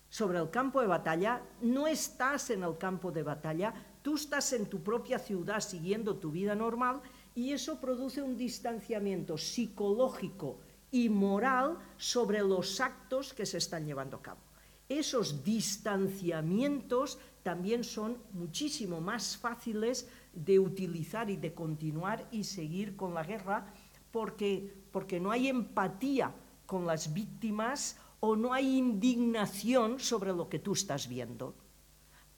sobre 0.09 0.39
el 0.39 0.51
campo 0.51 0.81
de 0.81 0.87
batalla, 0.87 1.43
no 1.61 1.87
estás 1.87 2.51
en 2.51 2.63
el 2.63 2.79
campo 2.79 3.13
de 3.13 3.23
batalla, 3.23 3.75
tú 4.03 4.17
estás 4.17 4.53
en 4.53 4.67
tu 4.67 4.83
propia 4.83 5.19
ciudad 5.19 5.61
siguiendo 5.61 6.17
tu 6.17 6.31
vida 6.31 6.55
normal 6.55 7.03
y 7.35 7.53
eso 7.53 7.81
produce 7.81 8.23
un 8.23 8.37
distanciamiento 8.37 9.37
psicológico 9.37 10.61
y 10.91 11.09
moral 11.09 11.79
sobre 11.97 12.41
los 12.41 12.81
actos 12.81 13.35
que 13.35 13.45
se 13.45 13.59
están 13.59 13.87
llevando 13.87 14.17
a 14.17 14.23
cabo. 14.23 14.41
Esos 14.89 15.45
distanciamientos 15.45 17.19
también 17.43 17.85
son 17.85 18.17
muchísimo 18.33 19.03
más 19.03 19.37
fáciles 19.37 20.09
de 20.33 20.59
utilizar 20.59 21.29
y 21.29 21.37
de 21.37 21.53
continuar 21.53 22.27
y 22.31 22.45
seguir 22.45 22.97
con 22.97 23.13
la 23.13 23.23
guerra 23.23 23.67
porque, 24.11 24.73
porque 24.91 25.21
no 25.21 25.31
hay 25.31 25.49
empatía 25.49 26.35
con 26.65 26.87
las 26.87 27.13
víctimas 27.13 27.99
o 28.21 28.37
no 28.37 28.53
hay 28.53 28.77
indignación 28.77 29.99
sobre 29.99 30.33
lo 30.33 30.49
que 30.49 30.59
tú 30.59 30.73
estás 30.73 31.09
viendo. 31.09 31.55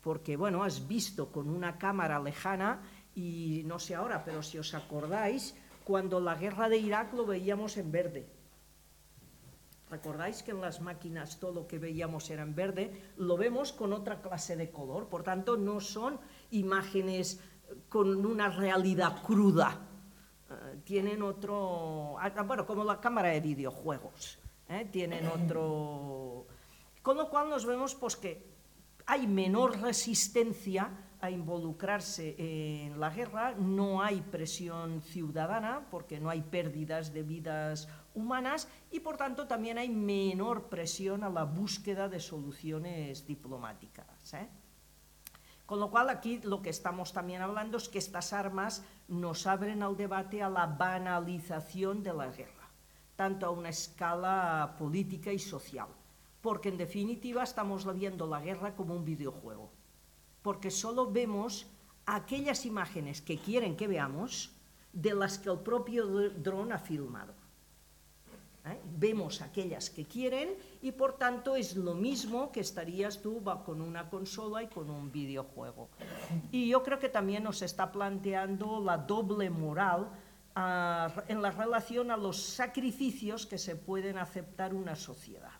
Porque, 0.00 0.36
bueno, 0.36 0.62
has 0.62 0.86
visto 0.88 1.30
con 1.30 1.48
una 1.48 1.78
cámara 1.78 2.18
lejana, 2.20 2.82
y 3.14 3.62
no 3.66 3.78
sé 3.78 3.94
ahora, 3.94 4.24
pero 4.24 4.42
si 4.42 4.58
os 4.58 4.74
acordáis, 4.74 5.54
cuando 5.84 6.20
la 6.20 6.34
guerra 6.34 6.68
de 6.68 6.78
Irak 6.78 7.12
lo 7.14 7.26
veíamos 7.26 7.76
en 7.76 7.90
verde. 7.90 8.28
¿Recordáis 9.90 10.42
que 10.42 10.52
en 10.52 10.60
las 10.60 10.80
máquinas 10.80 11.40
todo 11.40 11.52
lo 11.52 11.66
que 11.66 11.78
veíamos 11.78 12.30
era 12.30 12.42
en 12.42 12.54
verde? 12.54 13.12
Lo 13.16 13.36
vemos 13.36 13.72
con 13.72 13.92
otra 13.92 14.22
clase 14.22 14.54
de 14.56 14.70
color, 14.70 15.08
por 15.08 15.24
tanto 15.24 15.56
no 15.56 15.80
son 15.80 16.20
imágenes 16.52 17.40
con 17.88 18.24
una 18.24 18.48
realidad 18.48 19.22
cruda. 19.22 19.80
Eh, 20.48 20.80
tienen 20.84 21.22
otro, 21.22 22.16
ah, 22.18 22.30
bueno, 22.42 22.66
como 22.66 22.84
la 22.84 23.00
cámara 23.00 23.30
de 23.30 23.40
videojuegos. 23.40 24.39
¿Eh? 24.70 24.88
tienen 24.90 25.26
otro... 25.26 26.46
Con 27.02 27.16
lo 27.16 27.28
cual 27.28 27.48
nos 27.48 27.66
vemos 27.66 27.94
pues, 27.94 28.16
que 28.16 28.46
hay 29.06 29.26
menor 29.26 29.80
resistencia 29.80 30.90
a 31.20 31.30
involucrarse 31.30 32.34
en 32.38 32.98
la 32.98 33.10
guerra, 33.10 33.54
no 33.54 34.02
hay 34.02 34.22
presión 34.22 35.02
ciudadana 35.02 35.86
porque 35.90 36.18
no 36.18 36.30
hay 36.30 36.40
pérdidas 36.40 37.12
de 37.12 37.22
vidas 37.22 37.88
humanas 38.14 38.68
y 38.90 39.00
por 39.00 39.16
tanto 39.16 39.46
también 39.46 39.76
hay 39.76 39.90
menor 39.90 40.68
presión 40.68 41.24
a 41.24 41.28
la 41.28 41.44
búsqueda 41.44 42.08
de 42.08 42.20
soluciones 42.20 43.26
diplomáticas. 43.26 44.34
¿eh? 44.34 44.48
Con 45.66 45.78
lo 45.78 45.90
cual 45.90 46.08
aquí 46.08 46.40
lo 46.42 46.62
que 46.62 46.70
estamos 46.70 47.12
también 47.12 47.42
hablando 47.42 47.76
es 47.76 47.88
que 47.88 47.98
estas 47.98 48.32
armas 48.32 48.82
nos 49.08 49.46
abren 49.46 49.82
al 49.82 49.96
debate 49.96 50.42
a 50.42 50.48
la 50.48 50.66
banalización 50.66 52.02
de 52.02 52.14
la 52.14 52.28
guerra 52.28 52.59
tanto 53.20 53.44
a 53.44 53.50
una 53.50 53.68
escala 53.68 54.76
política 54.78 55.30
y 55.30 55.38
social, 55.38 55.88
porque 56.40 56.70
en 56.70 56.78
definitiva 56.78 57.42
estamos 57.42 57.84
viendo 57.94 58.26
la 58.26 58.40
guerra 58.40 58.74
como 58.74 58.94
un 58.94 59.04
videojuego. 59.04 59.68
porque 60.40 60.70
solo 60.70 61.02
vemos 61.12 61.66
aquellas 62.06 62.64
imágenes 62.64 63.20
que 63.20 63.36
quieren 63.36 63.76
que 63.76 63.88
veamos 63.88 64.56
de 64.94 65.12
las 65.12 65.38
que 65.38 65.50
el 65.50 65.58
propio 65.58 66.30
dron 66.30 66.72
ha 66.72 66.78
filmado. 66.78 67.34
¿eh? 68.64 68.80
Vemos 68.96 69.42
aquellas 69.42 69.90
que 69.90 70.06
quieren 70.06 70.48
y 70.80 70.92
por 70.92 71.18
tanto 71.18 71.56
es 71.56 71.76
lo 71.76 71.94
mismo 71.94 72.50
que 72.50 72.60
estarías 72.60 73.20
tú 73.20 73.44
con 73.66 73.82
una 73.82 74.08
consola 74.08 74.62
y 74.62 74.68
con 74.68 74.88
un 74.88 75.12
videojuego. 75.12 75.90
Y 76.50 76.70
yo 76.70 76.82
creo 76.82 76.98
que 76.98 77.10
también 77.10 77.44
nos 77.44 77.60
está 77.60 77.92
planteando 77.92 78.80
la 78.80 78.96
doble 78.96 79.50
moral 79.50 80.08
en 80.56 81.42
la 81.42 81.50
relación 81.50 82.10
a 82.10 82.16
los 82.16 82.42
sacrificios 82.42 83.46
que 83.46 83.58
se 83.58 83.76
pueden 83.76 84.18
aceptar 84.18 84.74
una 84.74 84.96
sociedad. 84.96 85.52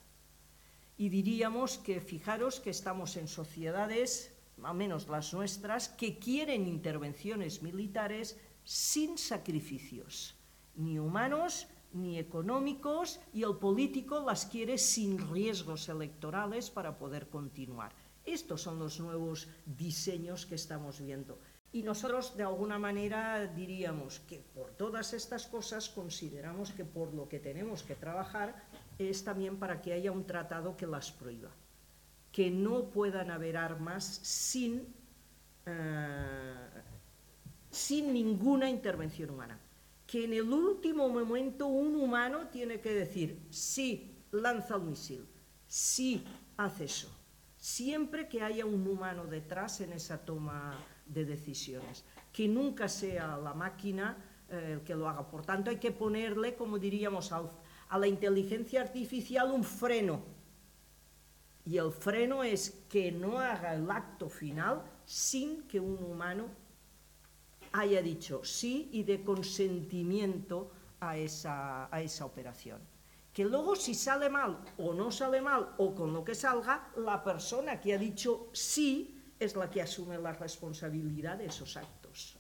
Y 0.96 1.08
diríamos 1.08 1.78
que 1.78 2.00
fijaros 2.00 2.60
que 2.60 2.70
estamos 2.70 3.16
en 3.16 3.28
sociedades, 3.28 4.34
al 4.62 4.74
menos 4.74 5.08
las 5.08 5.32
nuestras, 5.32 5.88
que 5.88 6.18
quieren 6.18 6.66
intervenciones 6.66 7.62
militares 7.62 8.38
sin 8.64 9.16
sacrificios, 9.16 10.36
ni 10.74 10.98
humanos 10.98 11.66
ni 11.92 12.18
económicos, 12.18 13.18
y 13.32 13.42
el 13.42 13.56
político 13.56 14.20
las 14.20 14.46
quiere 14.46 14.78
sin 14.78 15.18
riesgos 15.32 15.88
electorales 15.88 16.70
para 16.70 16.96
poder 16.98 17.28
continuar. 17.28 17.92
Estos 18.24 18.62
son 18.62 18.78
los 18.78 19.00
nuevos 19.00 19.48
diseños 19.66 20.46
que 20.46 20.54
estamos 20.54 21.00
viendo. 21.00 21.38
Y 21.72 21.82
nosotros, 21.82 22.36
de 22.36 22.42
alguna 22.42 22.78
manera, 22.78 23.46
diríamos 23.46 24.20
que 24.20 24.38
por 24.38 24.70
todas 24.72 25.12
estas 25.12 25.46
cosas 25.46 25.88
consideramos 25.88 26.72
que 26.72 26.84
por 26.84 27.14
lo 27.14 27.28
que 27.28 27.38
tenemos 27.38 27.82
que 27.82 27.94
trabajar 27.94 28.64
es 28.98 29.22
también 29.22 29.58
para 29.58 29.80
que 29.80 29.92
haya 29.92 30.10
un 30.10 30.26
tratado 30.26 30.76
que 30.76 30.86
las 30.86 31.12
prohíba, 31.12 31.50
que 32.32 32.50
no 32.50 32.90
puedan 32.90 33.30
haber 33.30 33.56
armas 33.56 34.04
sin, 34.04 34.92
eh, 35.66 36.54
sin 37.70 38.12
ninguna 38.12 38.68
intervención 38.68 39.30
humana 39.30 39.60
que 40.10 40.24
en 40.24 40.32
el 40.32 40.52
último 40.52 41.08
momento 41.08 41.68
un 41.68 41.94
humano 41.94 42.48
tiene 42.48 42.80
que 42.80 42.92
decir, 42.92 43.46
sí, 43.50 44.24
lanza 44.32 44.74
el 44.74 44.82
misil, 44.82 45.24
sí, 45.68 46.24
haz 46.56 46.80
eso. 46.80 47.08
Siempre 47.56 48.26
que 48.26 48.42
haya 48.42 48.66
un 48.66 48.84
humano 48.88 49.26
detrás 49.26 49.80
en 49.82 49.92
esa 49.92 50.18
toma 50.18 50.76
de 51.12 51.24
decisiones, 51.24 52.04
que 52.32 52.48
nunca 52.48 52.88
sea 52.88 53.36
la 53.36 53.54
máquina 53.54 54.16
eh, 54.48 54.74
el 54.74 54.80
que 54.82 54.94
lo 54.94 55.08
haga. 55.08 55.28
Por 55.28 55.44
tanto, 55.44 55.70
hay 55.70 55.76
que 55.76 55.90
ponerle, 55.90 56.54
como 56.54 56.78
diríamos, 56.78 57.32
a 57.32 57.98
la 57.98 58.06
inteligencia 58.06 58.80
artificial 58.80 59.50
un 59.50 59.64
freno. 59.64 60.22
Y 61.64 61.76
el 61.76 61.92
freno 61.92 62.42
es 62.42 62.84
que 62.88 63.12
no 63.12 63.38
haga 63.38 63.74
el 63.74 63.90
acto 63.90 64.28
final 64.28 64.82
sin 65.04 65.68
que 65.68 65.78
un 65.78 66.02
humano 66.02 66.46
haya 67.72 68.02
dicho 68.02 68.44
sí 68.44 68.88
y 68.92 69.04
de 69.04 69.22
consentimiento 69.22 70.72
a 71.00 71.16
esa, 71.16 71.94
a 71.94 72.00
esa 72.00 72.24
operación. 72.24 72.80
Que 73.32 73.44
luego 73.44 73.76
si 73.76 73.94
sale 73.94 74.28
mal 74.28 74.58
o 74.78 74.92
no 74.92 75.12
sale 75.12 75.40
mal 75.40 75.74
o 75.78 75.94
con 75.94 76.12
lo 76.12 76.24
que 76.24 76.34
salga, 76.34 76.90
la 76.96 77.22
persona 77.22 77.80
que 77.80 77.94
ha 77.94 77.98
dicho 77.98 78.48
sí 78.52 79.19
es 79.40 79.56
la 79.56 79.70
que 79.70 79.80
asume 79.80 80.18
la 80.18 80.32
responsabilidad 80.32 81.38
de 81.38 81.46
esos 81.46 81.76
actos. 81.76 82.38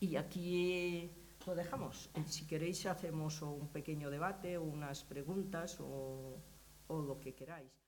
Y 0.00 0.16
aquí 0.16 1.10
lo 1.44 1.54
dejamos. 1.54 2.08
Eh, 2.14 2.24
si 2.26 2.46
queréis 2.46 2.86
hacemos 2.86 3.42
un 3.42 3.68
pequeño 3.68 4.10
debate, 4.10 4.56
unas 4.56 5.02
preguntas 5.02 5.78
o, 5.80 6.40
o 6.86 7.02
lo 7.02 7.18
que 7.20 7.34
queráis. 7.34 7.83